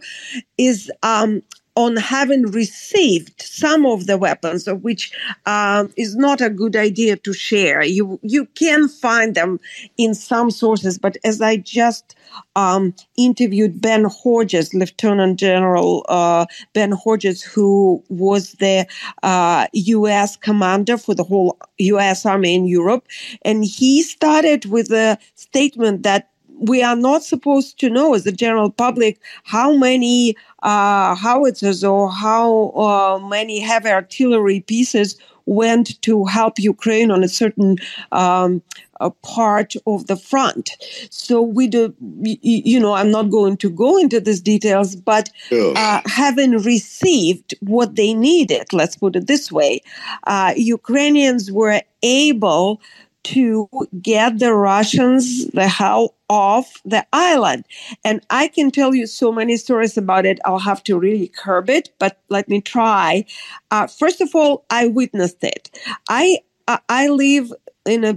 is 0.57 0.91
um, 1.03 1.41
on 1.75 1.95
having 1.95 2.43
received 2.47 3.41
some 3.41 3.86
of 3.86 4.07
the 4.07 4.17
weapons, 4.17 4.67
which 4.67 5.12
um, 5.45 5.91
is 5.95 6.15
not 6.15 6.41
a 6.41 6.49
good 6.49 6.75
idea 6.75 7.15
to 7.15 7.34
share. 7.34 7.81
You 7.84 8.19
you 8.23 8.45
can 8.55 8.89
find 8.89 9.36
them 9.36 9.60
in 9.97 10.13
some 10.13 10.51
sources, 10.51 10.97
but 10.97 11.17
as 11.23 11.41
I 11.41 11.57
just 11.57 12.15
um, 12.55 12.93
interviewed 13.17 13.81
Ben 13.81 14.05
Hodges, 14.05 14.73
Lieutenant 14.73 15.39
General 15.39 16.05
uh, 16.10 16.45
Ben 16.73 16.91
Hodges, 16.91 17.41
who 17.41 18.03
was 18.10 18.53
the 18.53 18.86
uh, 19.23 19.67
U.S. 19.73 20.36
commander 20.36 20.97
for 20.97 21.15
the 21.15 21.23
whole 21.23 21.57
U.S. 21.77 22.25
Army 22.25 22.55
in 22.55 22.65
Europe, 22.65 23.07
and 23.43 23.63
he 23.63 24.01
started 24.03 24.65
with 24.65 24.91
a 24.91 25.17
statement 25.36 26.03
that 26.03 26.30
we 26.62 26.84
are 26.84 26.95
not 26.95 27.24
supposed 27.24 27.80
to 27.80 27.89
know 27.89 28.13
as 28.13 28.24
the 28.24 28.32
general 28.32 28.69
public 28.69 29.19
how 29.43 29.76
many 29.76 30.36
uh, 30.62 31.15
howitzers 31.15 31.84
or 31.84 32.12
how 32.12 32.69
uh, 32.71 33.19
many 33.28 33.60
heavy 33.60 33.89
artillery 33.89 34.62
pieces 34.62 35.17
went 35.47 36.00
to 36.04 36.26
help 36.26 36.60
Ukraine 36.60 37.10
on 37.10 37.24
a 37.24 37.28
certain 37.28 37.78
um, 38.12 38.62
a 39.00 39.10
part 39.10 39.74
of 39.88 40.06
the 40.06 40.15
front. 40.15 40.69
So 41.10 41.41
we 41.41 41.67
do, 41.67 41.93
you 42.21 42.80
know, 42.80 42.93
I'm 42.93 43.10
not 43.10 43.32
going 43.32 43.58
to 43.58 43.69
go 43.69 43.97
into 43.97 44.19
these 44.19 44.39
details, 44.39 44.95
but 44.95 45.30
uh, 45.76 46.02
having 46.06 46.52
received 46.60 47.56
what 47.62 47.95
they 47.95 48.13
needed, 48.13 48.71
let's 48.71 48.95
put 48.95 49.15
it 49.15 49.26
this 49.26 49.52
way, 49.52 49.82
uh, 50.28 50.54
Ukrainians 50.56 51.52
were 51.52 51.82
able 52.04 52.80
to 53.23 53.69
get 54.01 54.39
the 54.39 54.53
Russians 54.53 55.45
the 55.47 55.67
hell 55.67 56.15
off 56.29 56.81
the 56.86 57.05
island. 57.13 57.65
And 58.03 58.25
I 58.29 58.47
can 58.47 58.71
tell 58.71 58.95
you 58.95 59.05
so 59.05 59.31
many 59.31 59.57
stories 59.57 59.97
about 59.97 60.25
it. 60.25 60.39
I'll 60.45 60.60
have 60.60 60.84
to 60.86 60.97
really 60.97 61.27
curb 61.27 61.69
it, 61.69 61.89
but 61.99 62.19
let 62.29 62.49
me 62.49 62.62
try. 62.62 63.25
Uh, 63.69 63.88
first 63.88 64.21
of 64.21 64.34
all, 64.34 64.65
I 64.69 64.88
witnessed 64.88 65.43
it. 65.43 65.69
I 66.10 66.39
I 66.88 67.10
live 67.10 67.51
in 67.86 68.03
a 68.03 68.15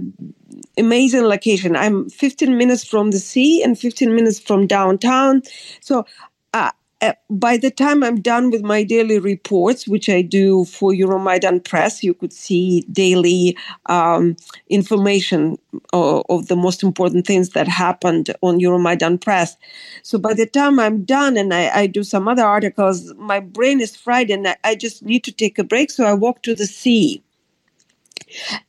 amazing 0.77 1.23
location. 1.23 1.75
I'm 1.75 2.09
15 2.09 2.57
minutes 2.57 2.85
from 2.85 3.11
the 3.11 3.19
sea 3.19 3.63
and 3.63 3.77
15 3.77 4.15
minutes 4.15 4.39
from 4.39 4.67
downtown. 4.67 5.41
So 5.81 6.05
uh, 6.53 6.71
uh, 7.01 7.13
by 7.29 7.57
the 7.57 7.69
time 7.69 8.03
I'm 8.03 8.21
done 8.21 8.51
with 8.51 8.63
my 8.63 8.83
daily 8.83 9.19
reports, 9.19 9.87
which 9.87 10.07
I 10.07 10.21
do 10.21 10.63
for 10.65 10.91
Euromaidan 10.91 11.63
Press, 11.63 12.03
you 12.03 12.13
could 12.13 12.31
see 12.31 12.81
daily 12.91 13.57
um, 13.87 14.37
information 14.69 15.57
of, 15.91 16.23
of, 16.29 16.47
the 16.47 16.55
most 16.55 16.83
important 16.83 17.27
things 17.27 17.49
that 17.49 17.67
happened 17.67 18.33
on 18.41 18.59
Euromaidan 18.59 19.19
Press. 19.19 19.57
So 20.03 20.17
by 20.17 20.33
the 20.33 20.45
time 20.45 20.79
I'm 20.79 21.03
done 21.03 21.35
and 21.35 21.53
I, 21.53 21.69
I 21.81 21.87
do 21.87 22.03
some 22.03 22.27
other 22.29 22.45
articles, 22.45 23.13
my 23.15 23.41
brain 23.41 23.81
is 23.81 23.95
fried 23.95 24.29
and 24.29 24.47
I, 24.47 24.55
I, 24.63 24.75
just 24.75 25.03
need 25.03 25.23
to 25.25 25.31
take 25.31 25.59
a 25.59 25.63
break. 25.63 25.91
So 25.91 26.05
I 26.05 26.13
walk 26.13 26.43
to 26.43 26.55
the 26.55 26.65
sea 26.65 27.21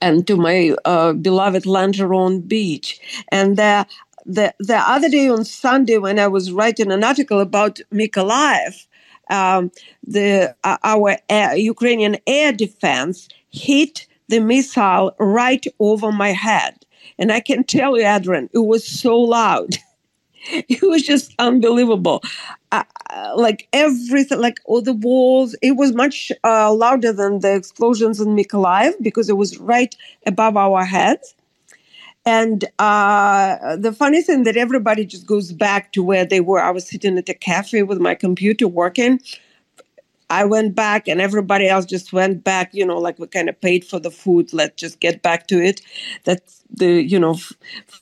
and 0.00 0.26
to 0.26 0.36
my 0.36 0.74
uh, 0.84 1.12
beloved 1.12 1.64
Langeron 1.64 2.46
beach. 2.46 3.00
And 3.30 3.56
there 3.56 3.86
the 4.26 4.54
the 4.58 4.76
other 4.76 5.08
day 5.08 5.28
on 5.28 5.44
Sunday 5.44 5.98
when 5.98 6.18
I 6.18 6.26
was 6.28 6.52
writing 6.52 6.92
an 6.92 7.04
article 7.04 7.40
about 7.40 7.80
Mykolaiv, 7.92 8.86
um, 9.30 9.70
the 10.06 10.54
uh, 10.64 10.78
our 10.84 11.16
air, 11.28 11.56
Ukrainian 11.56 12.16
air 12.26 12.52
defense 12.52 13.28
hit 13.50 14.06
the 14.28 14.40
missile 14.40 15.14
right 15.18 15.64
over 15.78 16.10
my 16.12 16.30
head, 16.32 16.84
and 17.18 17.32
I 17.32 17.40
can 17.40 17.64
tell 17.64 17.96
you, 17.96 18.06
Adrian, 18.06 18.50
it 18.52 18.58
was 18.58 18.86
so 18.86 19.18
loud. 19.18 19.76
it 20.50 20.82
was 20.82 21.02
just 21.02 21.34
unbelievable. 21.38 22.22
Uh, 22.72 22.84
like 23.36 23.68
everything, 23.72 24.40
like 24.40 24.60
all 24.64 24.82
the 24.82 24.92
walls, 24.92 25.54
it 25.62 25.72
was 25.72 25.94
much 25.94 26.32
uh, 26.44 26.72
louder 26.72 27.12
than 27.12 27.40
the 27.40 27.54
explosions 27.54 28.20
in 28.20 28.36
Mykolaiv 28.36 28.94
because 29.00 29.28
it 29.28 29.36
was 29.36 29.58
right 29.58 29.94
above 30.26 30.56
our 30.56 30.84
heads. 30.84 31.35
And 32.26 32.64
uh, 32.80 33.76
the 33.76 33.92
funny 33.92 34.20
thing 34.20 34.42
that 34.44 34.56
everybody 34.56 35.06
just 35.06 35.26
goes 35.26 35.52
back 35.52 35.92
to 35.92 36.02
where 36.02 36.26
they 36.26 36.40
were. 36.40 36.60
I 36.60 36.70
was 36.70 36.88
sitting 36.88 37.16
at 37.18 37.28
a 37.28 37.34
cafe 37.34 37.84
with 37.84 38.00
my 38.00 38.16
computer 38.16 38.66
working. 38.66 39.20
I 40.28 40.44
went 40.44 40.74
back 40.74 41.06
and 41.06 41.20
everybody 41.20 41.68
else 41.68 41.86
just 41.86 42.12
went 42.12 42.42
back, 42.42 42.74
you 42.74 42.84
know, 42.84 42.98
like 42.98 43.18
we 43.20 43.28
kind 43.28 43.48
of 43.48 43.60
paid 43.60 43.84
for 43.84 44.00
the 44.00 44.10
food. 44.10 44.52
Let's 44.52 44.74
just 44.74 44.98
get 44.98 45.22
back 45.22 45.46
to 45.48 45.62
it. 45.62 45.80
That's 46.24 46.64
the, 46.70 47.02
you 47.02 47.18
know, 47.18 47.38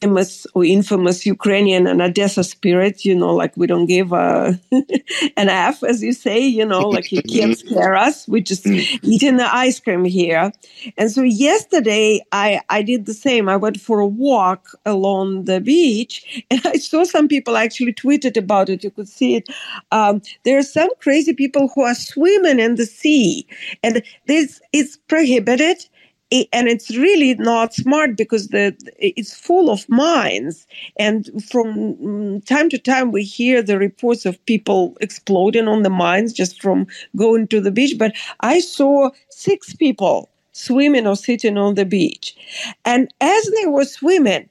famous 0.00 0.46
or 0.54 0.64
infamous 0.64 1.26
Ukrainian 1.26 1.86
and 1.86 2.00
Odessa 2.02 2.42
spirit, 2.44 3.04
you 3.04 3.14
know, 3.14 3.34
like 3.34 3.56
we 3.56 3.66
don't 3.66 3.86
give 3.86 4.12
a, 4.12 4.58
an 5.36 5.48
F, 5.48 5.82
as 5.82 6.02
you 6.02 6.12
say, 6.12 6.38
you 6.38 6.64
know, 6.64 6.88
like 6.88 7.12
you 7.12 7.22
can't 7.22 7.56
scare 7.64 7.94
us. 7.94 8.26
We 8.28 8.40
just 8.40 8.66
eating 8.66 9.36
the 9.36 9.54
ice 9.54 9.80
cream 9.80 10.04
here. 10.04 10.52
And 10.96 11.10
so 11.10 11.22
yesterday 11.22 12.24
I, 12.32 12.60
I 12.68 12.82
did 12.82 13.06
the 13.06 13.14
same. 13.14 13.48
I 13.48 13.56
went 13.56 13.80
for 13.80 14.00
a 14.00 14.06
walk 14.06 14.70
along 14.84 15.44
the 15.44 15.60
beach 15.60 16.44
and 16.50 16.60
I 16.64 16.74
saw 16.74 17.04
some 17.04 17.28
people 17.28 17.56
actually 17.56 17.92
tweeted 17.92 18.36
about 18.36 18.68
it. 18.68 18.84
You 18.84 18.90
could 18.90 19.08
see 19.08 19.36
it. 19.36 19.48
Um, 19.92 20.22
there 20.44 20.58
are 20.58 20.62
some 20.62 20.90
crazy 21.00 21.32
people 21.32 21.70
who 21.74 21.82
are 21.82 21.94
swimming 21.94 22.58
in 22.58 22.74
the 22.76 22.86
sea 22.86 23.46
and 23.82 24.02
this 24.26 24.60
is 24.72 24.98
prohibited 25.08 25.86
and 26.30 26.68
it's 26.68 26.96
really 26.96 27.34
not 27.34 27.74
smart 27.74 28.16
because 28.16 28.48
the 28.48 28.74
it's 28.98 29.34
full 29.34 29.70
of 29.70 29.88
mines 29.88 30.66
and 30.96 31.30
from 31.48 31.94
mm, 31.94 32.44
time 32.44 32.68
to 32.68 32.78
time 32.78 33.12
we 33.12 33.22
hear 33.22 33.62
the 33.62 33.78
reports 33.78 34.26
of 34.26 34.44
people 34.46 34.96
exploding 35.00 35.68
on 35.68 35.82
the 35.82 35.90
mines 35.90 36.32
just 36.32 36.60
from 36.60 36.86
going 37.16 37.46
to 37.46 37.60
the 37.60 37.70
beach 37.70 37.96
but 37.98 38.12
i 38.40 38.58
saw 38.58 39.10
six 39.30 39.74
people 39.74 40.28
swimming 40.52 41.06
or 41.06 41.16
sitting 41.16 41.58
on 41.58 41.74
the 41.74 41.84
beach. 41.84 42.36
And 42.84 43.12
as 43.20 43.50
they 43.56 43.66
were 43.66 43.84
swimming 43.84 44.48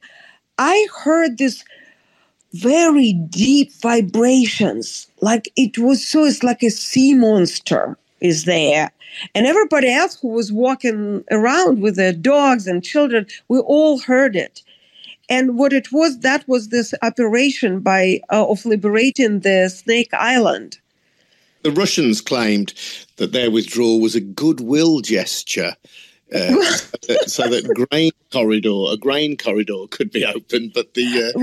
i 0.58 0.86
heard 1.02 1.38
this 1.38 1.64
very 2.52 3.12
deep 3.30 3.72
vibrations 3.82 5.08
like 5.20 5.50
it 5.56 5.76
was 5.78 6.06
so 6.06 6.24
it's 6.24 6.42
like 6.44 6.62
a 6.62 6.70
sea 6.70 7.14
monster 7.14 7.98
is 8.20 8.44
there 8.44 8.90
and 9.34 9.46
everybody 9.46 9.92
else 9.92 10.18
who 10.20 10.28
was 10.28 10.52
walking 10.52 11.24
around 11.30 11.80
with 11.80 11.96
their 11.96 12.12
dogs 12.12 12.66
and 12.66 12.84
children 12.84 13.26
we 13.48 13.58
all 13.60 13.98
heard 13.98 14.36
it 14.36 14.62
and 15.28 15.58
what 15.58 15.72
it 15.72 15.92
was 15.92 16.20
that 16.20 16.46
was 16.48 16.68
this 16.68 16.94
operation 17.02 17.80
by 17.80 18.20
uh, 18.30 18.46
of 18.46 18.64
liberating 18.64 19.40
the 19.40 19.68
snake 19.68 20.12
island 20.14 20.78
the 21.62 21.72
russians 21.72 22.20
claimed 22.20 22.74
that 23.16 23.32
their 23.32 23.50
withdrawal 23.50 24.00
was 24.00 24.14
a 24.14 24.20
goodwill 24.20 25.00
gesture 25.00 25.74
uh, 26.34 26.62
so 27.26 27.48
that 27.48 27.88
grain 27.90 28.10
corridor, 28.32 28.92
a 28.92 28.96
grain 28.96 29.36
corridor, 29.36 29.86
could 29.90 30.10
be 30.10 30.24
opened. 30.24 30.72
But 30.74 30.94
the 30.94 31.32
uh, 31.34 31.38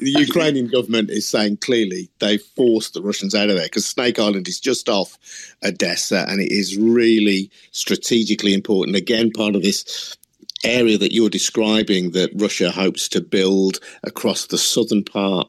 the 0.00 0.14
Ukrainian 0.18 0.68
government 0.68 1.10
is 1.10 1.28
saying 1.28 1.58
clearly 1.58 2.10
they 2.18 2.38
forced 2.38 2.94
the 2.94 3.02
Russians 3.02 3.34
out 3.34 3.50
of 3.50 3.56
there 3.56 3.66
because 3.66 3.86
Snake 3.86 4.18
Island 4.18 4.48
is 4.48 4.60
just 4.60 4.88
off 4.88 5.18
Odessa, 5.64 6.24
and 6.28 6.40
it 6.40 6.52
is 6.52 6.76
really 6.76 7.50
strategically 7.72 8.54
important. 8.54 8.96
Again, 8.96 9.30
part 9.30 9.54
of 9.54 9.62
this 9.62 10.16
area 10.64 10.98
that 10.98 11.12
you're 11.12 11.30
describing 11.30 12.12
that 12.12 12.30
Russia 12.34 12.70
hopes 12.70 13.08
to 13.08 13.20
build 13.20 13.80
across 14.02 14.46
the 14.46 14.58
southern 14.58 15.04
part 15.04 15.48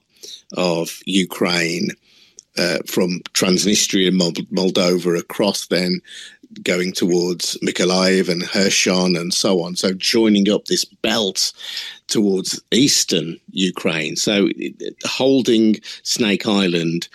of 0.57 0.99
Ukraine. 1.05 1.89
Uh, 2.57 2.77
from 2.87 3.19
Transnistria, 3.33 4.11
Moldova, 4.17 5.19
across 5.19 5.67
then 5.67 5.99
going 6.63 6.91
towards 6.91 7.57
Mykolaiv 7.59 8.29
and 8.29 8.43
Kherson 8.43 9.15
and 9.15 9.33
so 9.33 9.61
on. 9.63 9.75
So 9.75 9.93
joining 9.93 10.49
up 10.49 10.65
this 10.65 10.85
belt 10.85 11.53
towards 12.07 12.61
eastern 12.71 13.39
Ukraine. 13.51 14.15
So 14.15 14.49
holding 15.05 15.77
Snake 16.03 16.47
Island 16.47 17.07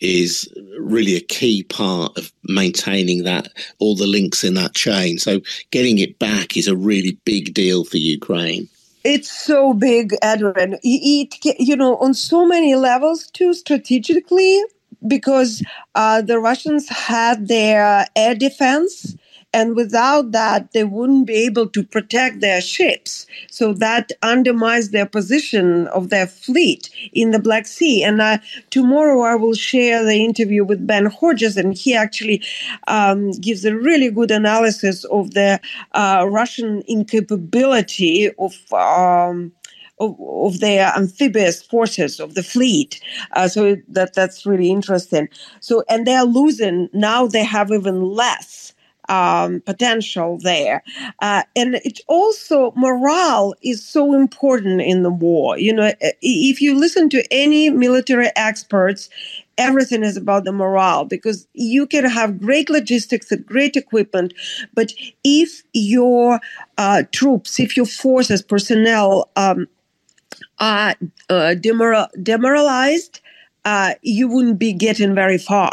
is 0.00 0.52
really 0.78 1.14
a 1.14 1.20
key 1.20 1.62
part 1.62 2.16
of 2.18 2.32
maintaining 2.44 3.22
that 3.22 3.48
all 3.78 3.94
the 3.94 4.06
links 4.06 4.42
in 4.42 4.54
that 4.54 4.74
chain. 4.74 5.18
So 5.18 5.40
getting 5.70 5.98
it 5.98 6.18
back 6.18 6.56
is 6.56 6.66
a 6.66 6.76
really 6.76 7.18
big 7.24 7.54
deal 7.54 7.84
for 7.84 7.98
Ukraine. 7.98 8.68
It's 9.04 9.30
so 9.30 9.74
big, 9.74 10.14
Adrian. 10.22 10.78
It, 10.82 11.36
you 11.58 11.76
know, 11.76 11.96
on 11.96 12.14
so 12.14 12.46
many 12.46 12.74
levels 12.74 13.28
too, 13.28 13.54
strategically, 13.54 14.62
because 15.06 15.62
uh, 15.94 16.22
the 16.22 16.38
Russians 16.38 16.88
had 16.88 17.48
their 17.48 18.06
air 18.16 18.34
defense. 18.34 19.16
And 19.54 19.76
without 19.76 20.32
that, 20.32 20.72
they 20.72 20.84
wouldn't 20.84 21.26
be 21.26 21.34
able 21.44 21.68
to 21.68 21.84
protect 21.84 22.40
their 22.40 22.62
ships. 22.62 23.26
So 23.50 23.74
that 23.74 24.10
undermines 24.22 24.90
their 24.90 25.04
position 25.04 25.88
of 25.88 26.08
their 26.08 26.26
fleet 26.26 26.88
in 27.12 27.32
the 27.32 27.38
Black 27.38 27.66
Sea. 27.66 28.02
And 28.02 28.22
uh, 28.22 28.38
tomorrow 28.70 29.20
I 29.20 29.34
will 29.34 29.52
share 29.52 30.04
the 30.04 30.24
interview 30.24 30.64
with 30.64 30.86
Ben 30.86 31.04
Hodges, 31.04 31.58
and 31.58 31.74
he 31.76 31.94
actually 31.94 32.42
um, 32.88 33.32
gives 33.32 33.66
a 33.66 33.76
really 33.76 34.10
good 34.10 34.30
analysis 34.30 35.04
of 35.04 35.34
the 35.34 35.60
uh, 35.92 36.26
Russian 36.30 36.82
incapability 36.88 38.30
of. 38.38 38.54
Um, 38.72 39.52
of, 40.02 40.10
of 40.20 40.60
their 40.60 40.92
amphibious 40.96 41.62
forces 41.62 42.20
of 42.20 42.34
the 42.34 42.42
fleet. 42.42 43.00
Uh, 43.32 43.48
so 43.48 43.76
that 43.88 44.14
that's 44.14 44.44
really 44.46 44.70
interesting. 44.70 45.28
So 45.60 45.84
and 45.88 46.06
they're 46.06 46.24
losing 46.24 46.88
now. 46.92 47.26
They 47.26 47.44
have 47.44 47.70
even 47.70 48.02
less 48.02 48.72
um, 49.08 49.60
potential 49.60 50.38
there. 50.38 50.82
Uh, 51.20 51.42
and 51.56 51.76
it 51.76 52.00
also, 52.08 52.72
morale 52.76 53.54
is 53.62 53.84
so 53.86 54.14
important 54.14 54.80
in 54.80 55.02
the 55.02 55.10
war. 55.10 55.58
You 55.58 55.74
know, 55.74 55.92
if 56.22 56.60
you 56.60 56.78
listen 56.78 57.08
to 57.10 57.24
any 57.30 57.70
military 57.70 58.30
experts, 58.36 59.10
everything 59.58 60.02
is 60.02 60.16
about 60.16 60.44
the 60.44 60.52
morale 60.52 61.04
because 61.04 61.46
you 61.52 61.86
can 61.86 62.04
have 62.04 62.40
great 62.40 62.70
logistics 62.70 63.30
and 63.30 63.44
great 63.44 63.76
equipment, 63.76 64.32
but 64.74 64.92
if 65.24 65.62
your 65.72 66.40
uh, 66.78 67.02
troops, 67.12 67.60
if 67.60 67.76
your 67.76 67.86
forces, 67.86 68.40
personnel, 68.40 69.30
um, 69.36 69.66
uh, 70.62 70.94
uh, 71.28 71.54
demoral, 71.58 72.08
demoralized, 72.22 73.20
uh, 73.64 73.94
you 74.02 74.28
wouldn't 74.28 74.60
be 74.60 74.72
getting 74.72 75.12
very 75.14 75.36
far. 75.36 75.72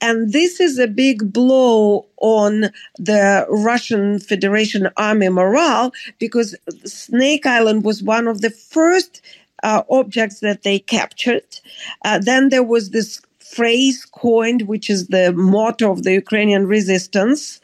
And 0.00 0.32
this 0.32 0.60
is 0.60 0.78
a 0.78 0.86
big 0.86 1.32
blow 1.32 2.06
on 2.18 2.70
the 2.96 3.44
Russian 3.50 4.20
Federation 4.20 4.88
Army 4.96 5.28
morale 5.28 5.92
because 6.20 6.54
Snake 6.84 7.44
Island 7.44 7.84
was 7.84 8.04
one 8.04 8.28
of 8.28 8.40
the 8.40 8.50
first 8.50 9.20
uh, 9.64 9.82
objects 9.90 10.38
that 10.40 10.62
they 10.62 10.78
captured. 10.78 11.58
Uh, 12.04 12.20
then 12.20 12.50
there 12.50 12.62
was 12.62 12.90
this 12.90 13.20
phrase 13.40 14.04
coined, 14.04 14.62
which 14.62 14.88
is 14.88 15.08
the 15.08 15.32
motto 15.32 15.90
of 15.90 16.04
the 16.04 16.12
Ukrainian 16.12 16.68
resistance. 16.68 17.60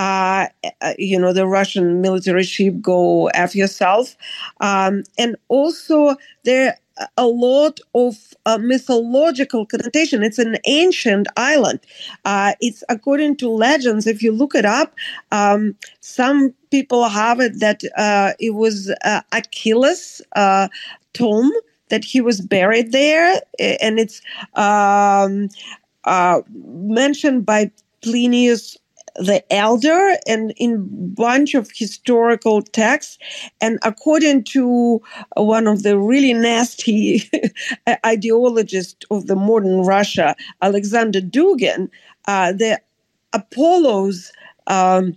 Uh, 0.00 0.46
uh, 0.80 0.94
you 0.98 1.18
know, 1.20 1.32
the 1.34 1.46
Russian 1.46 2.00
military 2.00 2.42
ship 2.42 2.80
go 2.80 3.26
F 3.34 3.54
yourself. 3.54 4.16
Um, 4.60 5.04
and 5.18 5.36
also 5.48 6.16
there 6.44 6.78
a 7.16 7.26
lot 7.26 7.80
of 7.94 8.16
uh, 8.46 8.58
mythological 8.58 9.66
connotation. 9.66 10.22
It's 10.22 10.38
an 10.38 10.56
ancient 10.66 11.28
island. 11.36 11.80
Uh, 12.24 12.52
it's 12.60 12.82
according 12.88 13.36
to 13.36 13.50
legends. 13.50 14.06
If 14.06 14.22
you 14.22 14.32
look 14.32 14.54
it 14.54 14.64
up, 14.64 14.94
um, 15.32 15.76
some 16.00 16.54
people 16.70 17.08
have 17.08 17.40
it 17.40 17.60
that 17.60 17.82
uh, 17.96 18.32
it 18.38 18.54
was 18.54 18.90
uh, 19.04 19.20
Achilles' 19.32 20.22
uh, 20.34 20.68
tomb 21.12 21.52
that 21.90 22.04
he 22.04 22.20
was 22.20 22.40
buried 22.40 22.92
there, 22.92 23.40
and 23.58 23.98
it's 23.98 24.22
um, 24.54 25.48
mentioned 26.64 27.44
by 27.44 27.70
Plinius 28.02 28.76
the 29.20 29.44
elder 29.52 30.16
and 30.26 30.52
in 30.56 31.14
bunch 31.14 31.54
of 31.54 31.70
historical 31.74 32.62
texts. 32.62 33.18
And 33.60 33.78
according 33.82 34.44
to 34.44 35.00
one 35.36 35.66
of 35.66 35.82
the 35.82 35.98
really 35.98 36.32
nasty 36.32 37.30
ideologists 38.06 39.04
of 39.10 39.26
the 39.26 39.36
modern 39.36 39.80
russia 39.82 40.34
alexander 40.62 41.20
dugin 41.20 41.88
uh, 42.26 42.52
the 42.52 42.80
apollo's 43.32 44.32
um, 44.66 45.16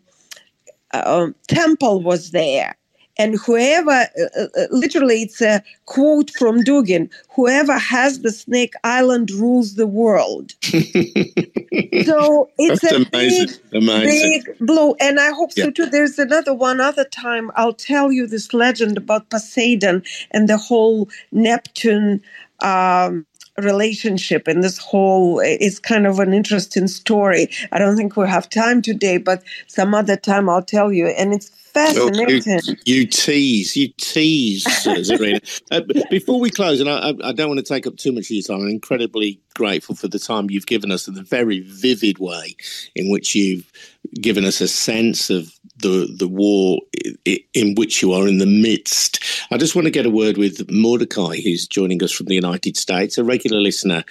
uh, 0.92 1.28
temple 1.48 2.02
was 2.02 2.32
there 2.32 2.76
and 3.18 3.36
whoever 3.36 3.92
uh, 3.92 4.40
uh, 4.40 4.48
uh, 4.58 4.68
literally 4.72 5.22
it's 5.24 5.42
a 5.42 5.64
quote 5.86 6.32
from 6.32 6.64
dugin 6.64 7.10
whoever 7.36 7.78
has 7.78 8.22
the 8.22 8.32
snake 8.32 8.74
island 8.84 9.32
rules 9.32 9.76
the 9.76 9.88
world 9.88 10.54
so 10.64 12.50
it's 12.58 12.82
That's 12.82 12.94
a 12.94 13.06
amazing. 13.14 13.48
Big, 13.72 13.84
amazing. 13.84 14.44
big 14.46 14.58
blow 14.60 14.96
and 15.00 15.20
i 15.20 15.32
hope 15.32 15.52
yeah. 15.56 15.66
so 15.66 15.72
too 15.72 15.86
there's 15.86 16.18
another 16.20 16.54
one 16.54 16.80
other 16.80 17.06
time 17.06 17.52
i'll 17.56 17.74
tell 17.74 18.12
you 18.12 18.28
this 18.28 18.54
legend 18.54 18.98
about 18.98 19.30
poseidon 19.30 20.04
and 20.32 20.48
the 20.48 20.58
whole 20.58 21.10
neptune 21.32 22.22
um, 22.62 23.26
relationship 23.62 24.48
and 24.48 24.64
this 24.64 24.78
whole 24.78 25.40
is 25.40 25.80
kind 25.80 26.08
of 26.08 26.20
an 26.20 26.34
interesting 26.34 26.88
story. 26.88 27.50
I 27.72 27.80
don't 27.80 27.96
think 27.96 28.16
we 28.16 28.28
have 28.28 28.50
time 28.50 28.82
today, 28.82 29.18
but 29.18 29.44
some 29.68 29.94
other 29.94 30.18
time 30.18 30.50
I'll 30.50 30.64
tell 30.64 30.92
you. 30.92 31.08
And 31.08 31.34
it's 31.34 31.50
fascinating. 31.74 32.60
you, 32.66 32.76
you, 32.86 33.08
tease, 33.08 33.76
you 33.76 33.90
tease, 33.98 34.66
Zarina. 34.66 35.62
uh, 35.72 35.82
before 36.10 36.40
we 36.40 36.50
close, 36.50 36.80
and 36.80 36.90
I, 36.90 37.14
I, 37.24 37.32
don't 37.32 37.48
want 37.48 37.60
to 37.60 37.66
take 37.66 37.88
up 37.88 37.98
too 37.98 38.12
much 38.12 38.26
of 38.26 38.32
your 38.32 38.44
time, 38.44 38.62
I'm 38.62 38.70
incredibly 38.70 39.40
grateful 39.56 39.96
for 39.96 40.08
the 40.08 40.20
time 40.20 40.50
you've 40.50 40.68
given 40.68 40.92
us 40.92 41.08
and 41.08 41.18
the 41.18 41.24
very 41.24 41.62
vivid 41.62 42.20
way 42.20 42.56
in 42.96 43.10
which 43.12 43.36
you've 43.36 43.72
given 44.22 44.46
us 44.46 44.62
a 44.62 44.68
sense 44.68 45.30
of 45.30 45.53
the 45.84 46.08
the 46.18 46.28
war 46.28 46.80
in 47.54 47.76
which 47.76 48.02
you 48.02 48.14
are 48.14 48.28
in 48.28 48.40
the 48.40 48.48
midst. 48.48 49.24
I 49.52 49.58
just 49.58 49.76
want 49.76 49.86
to 49.86 49.92
get 49.92 50.06
a 50.06 50.10
word 50.10 50.38
with 50.38 50.72
Mordecai, 50.72 51.36
who's 51.44 51.68
joining 51.68 52.02
us 52.02 52.12
from 52.12 52.26
the 52.26 52.36
United 52.36 52.76
States, 52.78 53.18
a 53.18 53.24
regular 53.24 53.60
listener 53.60 54.04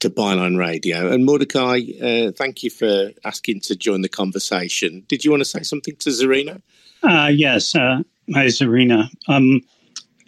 to 0.00 0.10
Byline 0.10 0.58
Radio. 0.58 1.10
And 1.10 1.24
Mordecai, 1.24 1.80
uh, 2.02 2.32
thank 2.32 2.62
you 2.62 2.70
for 2.70 3.10
asking 3.24 3.60
to 3.60 3.76
join 3.76 4.02
the 4.02 4.08
conversation. 4.08 5.04
Did 5.08 5.24
you 5.24 5.30
want 5.30 5.40
to 5.40 5.48
say 5.48 5.62
something 5.62 5.96
to 5.96 6.10
Zarina? 6.10 6.60
Uh, 7.02 7.30
yes. 7.32 7.74
Uh, 7.74 8.02
hi, 8.34 8.46
Zarina. 8.46 9.08
Um, 9.28 9.62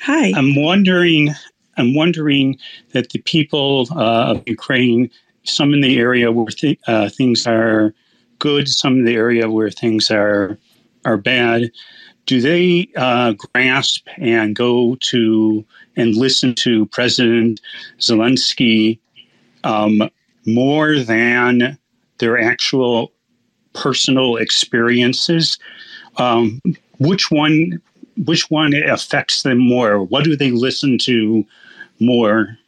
hi. 0.00 0.32
I'm 0.34 0.54
wondering. 0.54 1.30
I'm 1.78 1.94
wondering 1.94 2.58
that 2.92 3.10
the 3.10 3.18
people 3.20 3.88
uh, 3.92 4.32
of 4.32 4.42
Ukraine, 4.46 5.10
some 5.44 5.72
in 5.72 5.80
the 5.80 5.98
area 5.98 6.30
where 6.30 6.46
th- 6.46 6.78
uh, 6.86 7.08
things 7.08 7.46
are 7.46 7.94
good, 8.38 8.68
some 8.68 8.98
in 8.98 9.04
the 9.04 9.14
area 9.14 9.48
where 9.48 9.70
things 9.70 10.10
are 10.10 10.58
are 11.04 11.16
bad, 11.16 11.70
do 12.26 12.40
they 12.40 12.88
uh, 12.96 13.32
grasp 13.32 14.06
and 14.16 14.54
go 14.54 14.96
to 15.00 15.64
and 15.96 16.14
listen 16.16 16.54
to 16.54 16.86
President 16.86 17.60
Zelensky 17.98 18.98
um, 19.64 20.08
more 20.46 20.98
than 20.98 21.78
their 22.18 22.40
actual 22.40 23.12
personal 23.74 24.36
experiences? 24.36 25.58
Um, 26.16 26.60
which 26.98 27.30
one? 27.30 27.80
Which 28.26 28.50
one 28.50 28.74
affects 28.74 29.42
them 29.42 29.58
more? 29.58 30.02
What 30.02 30.24
do 30.24 30.36
they 30.36 30.50
listen 30.50 30.98
to 30.98 31.44
more 31.98 32.58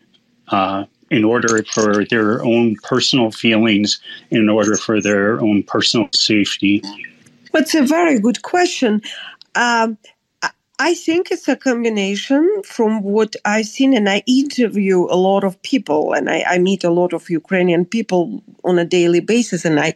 uh, 0.49 0.87
in 1.11 1.23
order 1.23 1.63
for 1.65 2.05
their 2.07 2.43
own 2.43 2.77
personal 2.83 3.31
feelings, 3.31 4.01
in 4.31 4.49
order 4.49 4.77
for 4.77 5.03
their 5.03 5.41
own 5.41 5.63
personal 5.63 6.09
safety? 6.13 6.83
It's 7.55 7.75
a 7.75 7.83
very 7.83 8.19
good 8.19 8.43
question. 8.43 9.01
Um, 9.55 9.99
I 10.81 10.95
think 10.95 11.31
it's 11.31 11.47
a 11.47 11.55
combination 11.55 12.63
from 12.65 13.03
what 13.03 13.37
I've 13.45 13.67
seen, 13.67 13.95
and 13.95 14.09
I 14.09 14.25
interview 14.27 15.05
a 15.05 15.15
lot 15.17 15.45
of 15.45 15.61
people, 15.63 16.13
and 16.13 16.29
I, 16.29 16.45
I, 16.49 16.59
meet 16.59 16.83
a 16.83 16.91
lot 16.91 17.13
of 17.13 17.31
Ukrainian 17.31 17.85
people 17.85 18.43
on 18.65 18.81
a 18.81 18.85
daily 18.85 19.21
basis, 19.21 19.65
and 19.65 19.79
I 19.79 19.95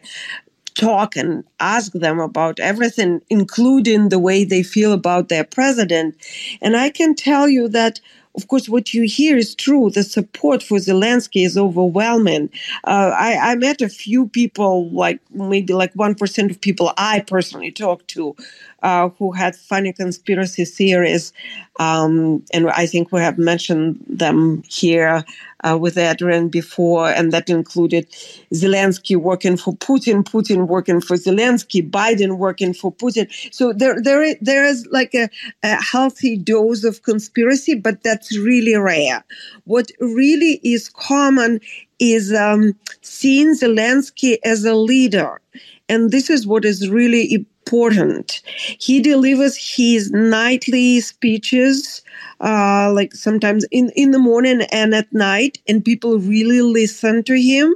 talk 0.75 1.17
and 1.17 1.43
ask 1.59 1.91
them 1.91 2.19
about 2.19 2.61
everything, 2.61 3.21
including 3.29 4.07
the 4.07 4.19
way 4.19 4.45
they 4.45 4.63
feel 4.63 4.93
about 4.93 5.27
their 5.27 5.43
president. 5.43 6.15
And 6.61 6.77
I 6.77 6.89
can 6.89 7.13
tell 7.13 7.49
you 7.49 7.67
that 7.69 7.99
of 8.35 8.47
course, 8.47 8.69
what 8.69 8.93
you 8.93 9.03
hear 9.03 9.37
is 9.37 9.55
true. 9.55 9.89
The 9.89 10.03
support 10.03 10.61
for 10.61 10.77
Zelensky 10.77 11.45
is 11.45 11.57
overwhelming. 11.57 12.49
Uh, 12.83 13.11
I, 13.17 13.51
I, 13.51 13.55
met 13.55 13.81
a 13.81 13.89
few 13.89 14.27
people, 14.27 14.89
like 14.91 15.19
maybe 15.31 15.73
like 15.73 15.93
1% 15.95 16.51
of 16.51 16.61
people 16.61 16.93
I 16.97 17.21
personally 17.21 17.71
talked 17.71 18.07
to, 18.09 18.35
uh, 18.83 19.09
who 19.09 19.31
had 19.31 19.55
funny 19.55 19.93
conspiracy 19.93 20.65
theories. 20.65 21.33
Um, 21.79 22.43
and 22.53 22.69
I 22.69 22.85
think 22.85 23.11
we 23.11 23.21
have 23.21 23.37
mentioned 23.37 24.03
them 24.07 24.63
here 24.67 25.23
uh, 25.63 25.77
with 25.77 25.97
Adrian 25.97 26.49
before, 26.49 27.09
and 27.09 27.31
that 27.31 27.49
included 27.49 28.09
Zelensky 28.53 29.15
working 29.17 29.57
for 29.57 29.75
Putin, 29.75 30.23
Putin 30.23 30.67
working 30.67 31.01
for 31.01 31.15
Zelensky, 31.15 31.87
Biden 31.87 32.37
working 32.37 32.73
for 32.73 32.91
Putin. 32.91 33.29
So 33.53 33.73
there, 33.73 34.01
there, 34.01 34.35
there 34.41 34.65
is 34.65 34.87
like 34.91 35.13
a, 35.13 35.29
a 35.63 35.81
healthy 35.81 36.37
dose 36.37 36.83
of 36.83 37.03
conspiracy, 37.03 37.75
but 37.75 38.03
that's 38.03 38.37
really 38.37 38.75
rare. 38.75 39.23
What 39.65 39.91
really 39.99 40.59
is 40.63 40.89
common 40.89 41.59
is 41.99 42.33
um, 42.33 42.75
seeing 43.01 43.55
Zelensky 43.55 44.37
as 44.43 44.63
a 44.63 44.73
leader. 44.73 45.41
And 45.89 46.11
this 46.11 46.29
is 46.29 46.47
what 46.47 46.65
is 46.65 46.87
really 46.87 47.45
important. 47.69 48.41
He 48.79 48.99
delivers 48.99 49.55
his 49.55 50.09
nightly 50.11 51.01
speeches 51.01 52.01
uh, 52.41 52.91
like 52.91 53.13
sometimes 53.13 53.63
in, 53.69 53.91
in 53.95 54.09
the 54.09 54.17
morning 54.17 54.61
and 54.71 54.95
at 54.95 55.11
night, 55.13 55.59
and 55.67 55.85
people 55.85 56.17
really 56.17 56.61
listen 56.61 57.23
to 57.25 57.39
him. 57.39 57.75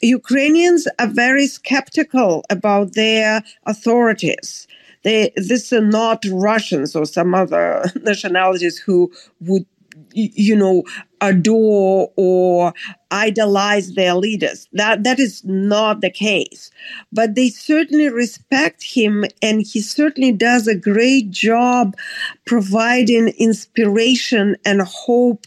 Ukrainians 0.00 0.88
are 0.98 1.06
very 1.06 1.46
skeptical 1.46 2.44
about 2.50 2.94
their 2.94 3.42
authorities. 3.66 4.66
They, 5.04 5.30
this 5.36 5.72
are 5.72 5.80
not 5.80 6.24
Russians 6.32 6.96
or 6.96 7.06
some 7.06 7.32
other 7.32 7.84
nationalities 8.02 8.76
who 8.78 9.12
would 9.40 9.66
you 10.12 10.56
know 10.56 10.84
adore 11.20 12.12
or 12.16 12.72
idolize 13.10 13.94
their 13.94 14.14
leaders. 14.14 14.68
That 14.72 15.04
that 15.04 15.18
is 15.18 15.44
not 15.44 16.00
the 16.00 16.10
case. 16.10 16.70
But 17.12 17.34
they 17.34 17.48
certainly 17.48 18.08
respect 18.08 18.82
him 18.82 19.24
and 19.42 19.62
he 19.62 19.80
certainly 19.80 20.32
does 20.32 20.66
a 20.66 20.74
great 20.74 21.30
job 21.30 21.96
providing 22.44 23.28
inspiration 23.38 24.56
and 24.64 24.82
hope 24.82 25.46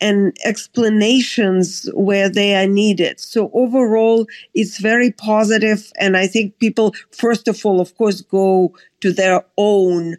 and 0.00 0.36
explanations 0.44 1.88
where 1.94 2.28
they 2.28 2.54
are 2.54 2.66
needed. 2.66 3.18
So 3.20 3.50
overall 3.54 4.26
it's 4.54 4.78
very 4.78 5.10
positive 5.12 5.92
and 5.98 6.16
i 6.16 6.26
think 6.26 6.58
people 6.58 6.94
first 7.10 7.48
of 7.48 7.64
all 7.64 7.80
of 7.80 7.96
course 7.96 8.20
go 8.20 8.74
to 9.00 9.12
their 9.12 9.44
own 9.56 10.16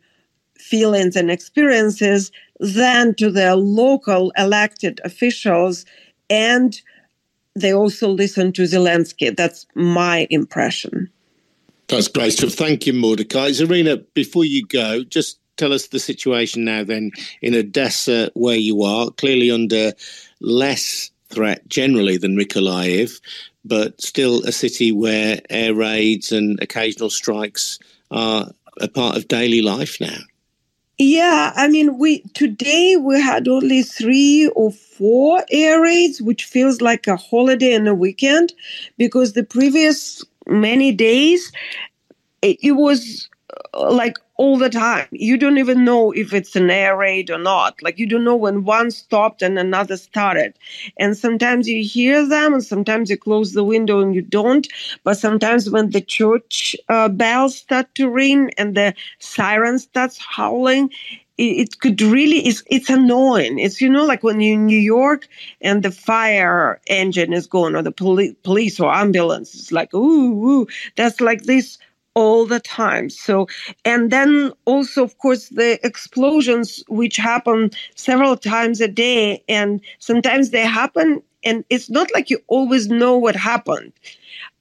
feelings 0.57 1.15
and 1.15 1.29
experiences 1.31 2.31
than 2.59 3.13
to 3.15 3.29
their 3.29 3.55
local 3.55 4.31
elected 4.37 4.99
officials. 5.03 5.85
And 6.29 6.79
they 7.55 7.73
also 7.73 8.09
listen 8.09 8.51
to 8.53 8.63
Zelensky. 8.63 9.35
That's 9.35 9.65
my 9.75 10.27
impression. 10.29 11.09
That's 11.87 12.07
great 12.07 12.33
stuff. 12.33 12.53
Thank 12.53 12.85
you, 12.85 12.93
Mordecai. 12.93 13.49
Zarina, 13.49 14.03
before 14.13 14.45
you 14.45 14.65
go, 14.65 15.03
just 15.03 15.39
tell 15.55 15.73
us 15.73 15.87
the 15.87 15.99
situation 15.99 16.65
now 16.65 16.83
then 16.83 17.11
in 17.41 17.55
Odessa, 17.55 18.29
where 18.35 18.57
you 18.57 18.83
are, 18.83 19.09
clearly 19.11 19.49
under 19.49 19.93
less 20.39 21.11
threat 21.29 21.67
generally 21.67 22.17
than 22.17 22.37
Mykolaiv, 22.37 23.19
but 23.65 23.99
still 24.01 24.43
a 24.45 24.51
city 24.51 24.91
where 24.91 25.39
air 25.49 25.73
raids 25.73 26.31
and 26.31 26.61
occasional 26.61 27.09
strikes 27.09 27.79
are 28.11 28.51
a 28.79 28.87
part 28.87 29.17
of 29.17 29.27
daily 29.27 29.61
life 29.61 29.99
now. 29.99 30.17
Yeah, 30.99 31.53
I 31.55 31.67
mean, 31.67 31.97
we 31.99 32.21
today 32.33 32.95
we 32.95 33.21
had 33.21 33.47
only 33.47 33.83
three 33.83 34.47
or 34.55 34.71
four 34.71 35.43
air 35.51 35.81
raids, 35.81 36.21
which 36.21 36.45
feels 36.45 36.81
like 36.81 37.05
a 37.05 37.17
holiday 37.17 37.73
and 37.73 37.87
a 37.87 37.93
weekend, 37.93 38.53
because 38.97 39.33
the 39.33 39.43
previous 39.43 40.23
many 40.47 40.91
days 40.91 41.51
it, 42.41 42.57
it 42.63 42.71
was 42.73 43.29
like 43.73 44.17
all 44.35 44.57
the 44.57 44.69
time. 44.69 45.07
You 45.11 45.37
don't 45.37 45.57
even 45.57 45.83
know 45.85 46.11
if 46.11 46.33
it's 46.33 46.55
an 46.55 46.69
air 46.69 46.97
raid 46.97 47.29
or 47.29 47.37
not. 47.37 47.81
Like 47.81 47.97
you 47.99 48.05
don't 48.05 48.23
know 48.23 48.35
when 48.35 48.65
one 48.65 48.91
stopped 48.91 49.41
and 49.41 49.57
another 49.57 49.97
started. 49.97 50.53
And 50.97 51.17
sometimes 51.17 51.67
you 51.67 51.83
hear 51.83 52.27
them, 52.27 52.53
and 52.53 52.63
sometimes 52.63 53.09
you 53.09 53.17
close 53.17 53.53
the 53.53 53.63
window 53.63 53.99
and 54.01 54.13
you 54.15 54.21
don't. 54.21 54.67
But 55.03 55.17
sometimes 55.17 55.69
when 55.69 55.91
the 55.91 56.01
church 56.01 56.75
uh, 56.89 57.09
bells 57.09 57.57
start 57.57 57.93
to 57.95 58.09
ring 58.09 58.51
and 58.57 58.75
the 58.75 58.93
siren 59.19 59.79
starts 59.79 60.17
howling, 60.17 60.91
it, 61.37 61.79
could 61.79 62.01
really 62.01 62.39
it's 62.47 62.63
it's 62.67 62.89
annoying. 62.89 63.59
It's 63.59 63.79
you 63.79 63.89
know 63.89 64.05
like 64.05 64.23
when 64.23 64.41
you're 64.41 64.55
in 64.55 64.65
New 64.65 64.79
York 64.79 65.27
and 65.61 65.83
the 65.83 65.91
fire 65.91 66.81
engine 66.87 67.31
is 67.33 67.45
going 67.47 67.75
or 67.75 67.83
the 67.83 67.91
poli- 67.91 68.35
police 68.43 68.79
or 68.79 68.93
ambulance. 68.93 69.53
It's 69.53 69.71
like 69.71 69.93
ooh, 69.93 70.61
ooh 70.61 70.67
that's 70.95 71.21
like 71.21 71.43
this 71.43 71.77
all 72.17 72.47
the 72.47 72.59
time. 72.59 73.11
So, 73.11 73.47
and 73.85 74.09
then 74.09 74.51
also, 74.65 75.03
of 75.03 75.13
course, 75.19 75.49
the 75.49 75.79
explosions, 75.85 76.83
which 76.87 77.15
happen 77.15 77.69
several 77.93 78.35
times 78.35 78.81
a 78.81 78.87
day, 78.87 79.43
and 79.47 79.79
sometimes 79.99 80.49
they 80.49 80.65
happen, 80.65 81.21
and 81.43 81.63
it's 81.69 81.91
not 81.91 82.07
like 82.15 82.31
you 82.31 82.39
always 82.47 82.87
know 82.87 83.15
what 83.15 83.35
happened. 83.35 83.93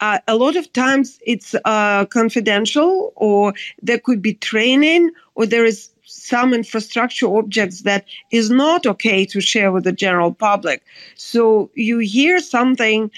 Uh, 0.00 0.18
a 0.28 0.36
lot 0.36 0.54
of 0.56 0.70
times 0.74 1.18
it's 1.26 1.54
uh, 1.64 2.04
confidential, 2.04 3.10
or 3.16 3.54
there 3.80 4.00
could 4.06 4.20
be 4.20 4.34
training, 4.34 5.10
or 5.34 5.46
there 5.46 5.64
is 5.64 5.88
some 6.04 6.52
infrastructure 6.52 7.26
objects 7.38 7.80
that 7.82 8.04
is 8.30 8.50
not 8.50 8.86
okay 8.86 9.24
to 9.24 9.40
share 9.40 9.72
with 9.72 9.84
the 9.84 9.92
general 9.92 10.32
public. 10.32 10.82
So 11.14 11.70
you 11.74 11.98
hear 12.00 12.38
something 12.40 13.10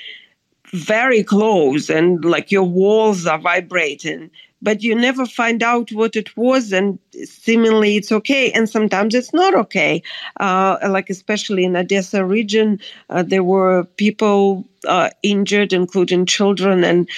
very 0.72 1.22
close 1.22 1.88
and 1.88 2.24
like 2.24 2.50
your 2.50 2.64
walls 2.64 3.26
are 3.26 3.38
vibrating 3.38 4.30
but 4.60 4.82
you 4.82 4.94
never 4.94 5.24
find 5.26 5.62
out 5.62 5.92
what 5.92 6.16
it 6.16 6.36
was, 6.36 6.72
and 6.72 6.98
seemingly 7.24 7.96
it's 7.96 8.10
okay, 8.10 8.50
and 8.52 8.68
sometimes 8.68 9.14
it's 9.14 9.32
not 9.32 9.54
okay. 9.54 10.02
Uh, 10.40 10.76
like 10.88 11.10
especially 11.10 11.64
in 11.64 11.76
Odessa 11.76 12.24
region, 12.24 12.80
uh, 13.10 13.22
there 13.22 13.44
were 13.44 13.84
people 13.96 14.64
uh, 14.86 15.10
injured, 15.22 15.72
including 15.72 16.26
children, 16.26 16.82
and 16.84 17.08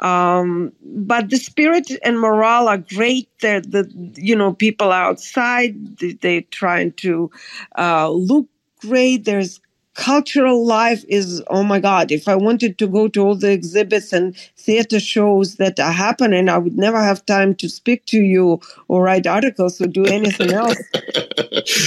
um, 0.00 0.72
but 0.84 1.30
the 1.30 1.38
spirit 1.38 1.90
and 2.04 2.20
morale 2.20 2.68
are 2.68 2.78
great. 2.78 3.28
They're 3.40 3.60
the 3.60 3.90
you 4.16 4.36
know 4.36 4.52
people 4.52 4.92
outside. 4.92 5.98
They're 6.20 6.42
trying 6.42 6.92
to 6.92 7.30
uh, 7.76 8.10
look 8.10 8.46
great. 8.80 9.24
There's 9.24 9.60
cultural 9.96 10.64
life 10.64 11.04
is 11.08 11.42
oh 11.48 11.62
my 11.62 11.80
god 11.80 12.12
if 12.12 12.28
i 12.28 12.36
wanted 12.36 12.76
to 12.78 12.86
go 12.86 13.08
to 13.08 13.22
all 13.22 13.34
the 13.34 13.50
exhibits 13.50 14.12
and 14.12 14.36
theater 14.56 15.00
shows 15.00 15.56
that 15.56 15.80
are 15.80 15.92
happening 15.92 16.50
i 16.50 16.58
would 16.58 16.76
never 16.76 17.02
have 17.02 17.24
time 17.24 17.54
to 17.54 17.66
speak 17.68 18.04
to 18.04 18.18
you 18.18 18.60
or 18.88 19.02
write 19.02 19.26
articles 19.26 19.80
or 19.80 19.86
do 19.86 20.04
anything 20.04 20.52
else. 20.52 20.76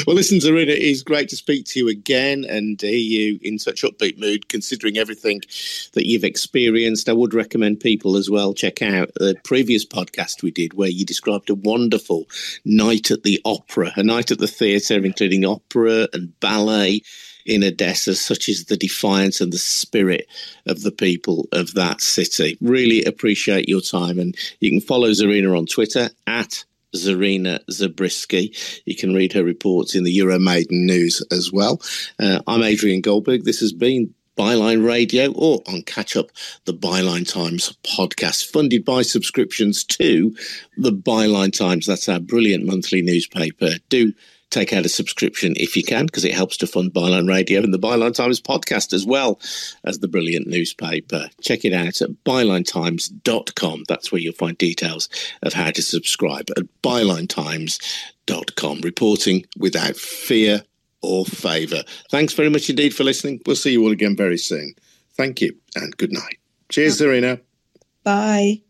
Well 0.08 0.16
listen 0.16 0.40
zarina 0.40 0.76
it's 0.76 1.04
great 1.04 1.30
to 1.30 1.36
speak 1.36 1.66
to 1.68 1.80
you 1.80 1.88
again 1.88 2.46
and 2.50 2.80
hear 2.82 2.92
you 2.92 3.40
in 3.42 3.60
such 3.60 3.84
upbeat 3.84 4.18
mood 4.18 4.50
considering 4.50 4.98
everything 4.98 5.42
that 5.94 6.08
you've 6.08 6.24
experienced. 6.24 7.08
I 7.08 7.14
would 7.14 7.34
recommend 7.34 7.80
people 7.80 8.18
as 8.18 8.30
well 8.30 8.54
check 8.54 8.82
out 8.82 9.12
the 9.16 9.36
previous 9.44 9.86
podcast 9.86 10.44
we 10.44 10.52
did 10.52 10.74
where 10.74 10.90
you 10.90 11.06
described 11.06 11.50
a 11.50 11.56
wonderful 11.56 12.26
night 12.66 13.12
at 13.12 13.24
the 13.24 13.40
opera 13.46 13.92
a 13.96 14.04
night 14.04 14.32
at 14.32 14.40
the 14.40 14.48
theatre 14.48 15.06
including 15.06 15.46
opera 15.46 16.08
and 16.14 16.38
ballet 16.40 17.02
in 17.46 17.64
Odessa, 17.64 18.16
such 18.16 18.50
as 18.50 18.66
the 18.66 18.78
defiance 18.78 19.42
and 19.42 19.52
the 19.52 19.58
spirit 19.58 20.28
of 20.66 20.82
the 20.82 20.92
people 20.92 21.48
of 21.52 21.74
that 21.74 22.02
city. 22.02 22.58
Really 22.62 23.04
appreciate 23.06 23.70
your 23.70 23.82
time. 23.82 24.20
And 24.20 24.36
you 24.60 24.70
can 24.70 24.82
follow 24.82 25.10
Zarina 25.10 25.58
on 25.58 25.66
Twitter 25.66 26.10
at 26.28 26.64
Zarina 26.96 27.60
Zabrisky. 27.70 28.82
You 28.86 28.96
can 28.96 29.14
read 29.14 29.34
her 29.34 29.44
reports 29.44 29.96
in 29.96 30.04
the 30.04 30.18
Euromaidan 30.18 30.86
news 30.86 31.24
as 31.32 31.52
well. 31.52 31.82
Uh, 32.20 32.42
I'm 32.48 32.64
Adrian 32.64 33.02
Goldberg. 33.02 33.44
This 33.44 33.60
has 33.60 33.74
been 33.74 34.14
Byline 34.38 34.86
Radio 34.88 35.34
or 35.34 35.62
on 35.68 35.82
Catch 35.82 36.16
Up, 36.16 36.32
the 36.64 36.74
Byline 36.74 37.30
Times 37.30 37.76
podcast, 37.84 38.50
funded 38.50 38.86
by 38.86 39.02
subscriptions 39.02 39.84
to 39.84 40.34
the 40.78 40.94
Byline 40.94 41.52
Times. 41.52 41.86
That's 41.86 42.08
our 42.08 42.22
brilliant 42.22 42.66
monthly 42.66 43.02
newspaper. 43.02 43.72
Do 43.90 44.14
take 44.50 44.74
out 44.74 44.86
a 44.86 44.90
subscription 44.90 45.54
if 45.58 45.76
you 45.76 45.84
can, 45.84 46.06
because 46.06 46.26
it 46.26 46.34
helps 46.34 46.58
to 46.58 46.68
fund 46.68 46.94
Byline 46.94 47.28
Radio 47.28 47.62
and 47.62 47.74
the 47.74 47.80
Byline 47.80 48.14
Times 48.14 48.42
podcast 48.42 48.94
as 48.94 49.06
well 49.06 49.40
as 49.84 50.00
the 50.00 50.08
brilliant 50.08 50.48
newspaper. 50.48 51.30
Check 51.42 51.66
it 51.66 51.74
out 51.74 52.02
at 52.02 52.10
bylinetimes.com. 52.26 53.84
That's 53.88 54.12
where 54.12 54.22
you'll 54.22 54.34
find 54.34 54.58
details 54.58 55.10
of 55.44 55.54
how 55.54 55.72
to 55.72 55.82
subscribe 55.82 56.50
at 56.58 56.64
bylinetimes.com. 56.84 58.82
Reporting 58.82 59.46
without 59.58 59.96
fear 59.96 60.64
or 61.02 61.26
favour. 61.26 61.84
Thanks 62.10 62.34
very 62.34 62.50
much 62.50 62.70
indeed 62.70 62.94
for 62.94 63.04
listening. 63.04 63.42
We'll 63.46 63.56
see 63.56 63.72
you 63.72 63.84
all 63.84 63.92
again 63.92 64.16
very 64.16 64.38
soon. 64.38 64.74
Thank 65.16 65.42
you 65.42 65.58
and 65.76 65.96
good 65.98 66.12
night. 66.12 66.38
Cheers, 66.70 67.02
Zarina. 67.02 67.42
Bye. 68.04 68.62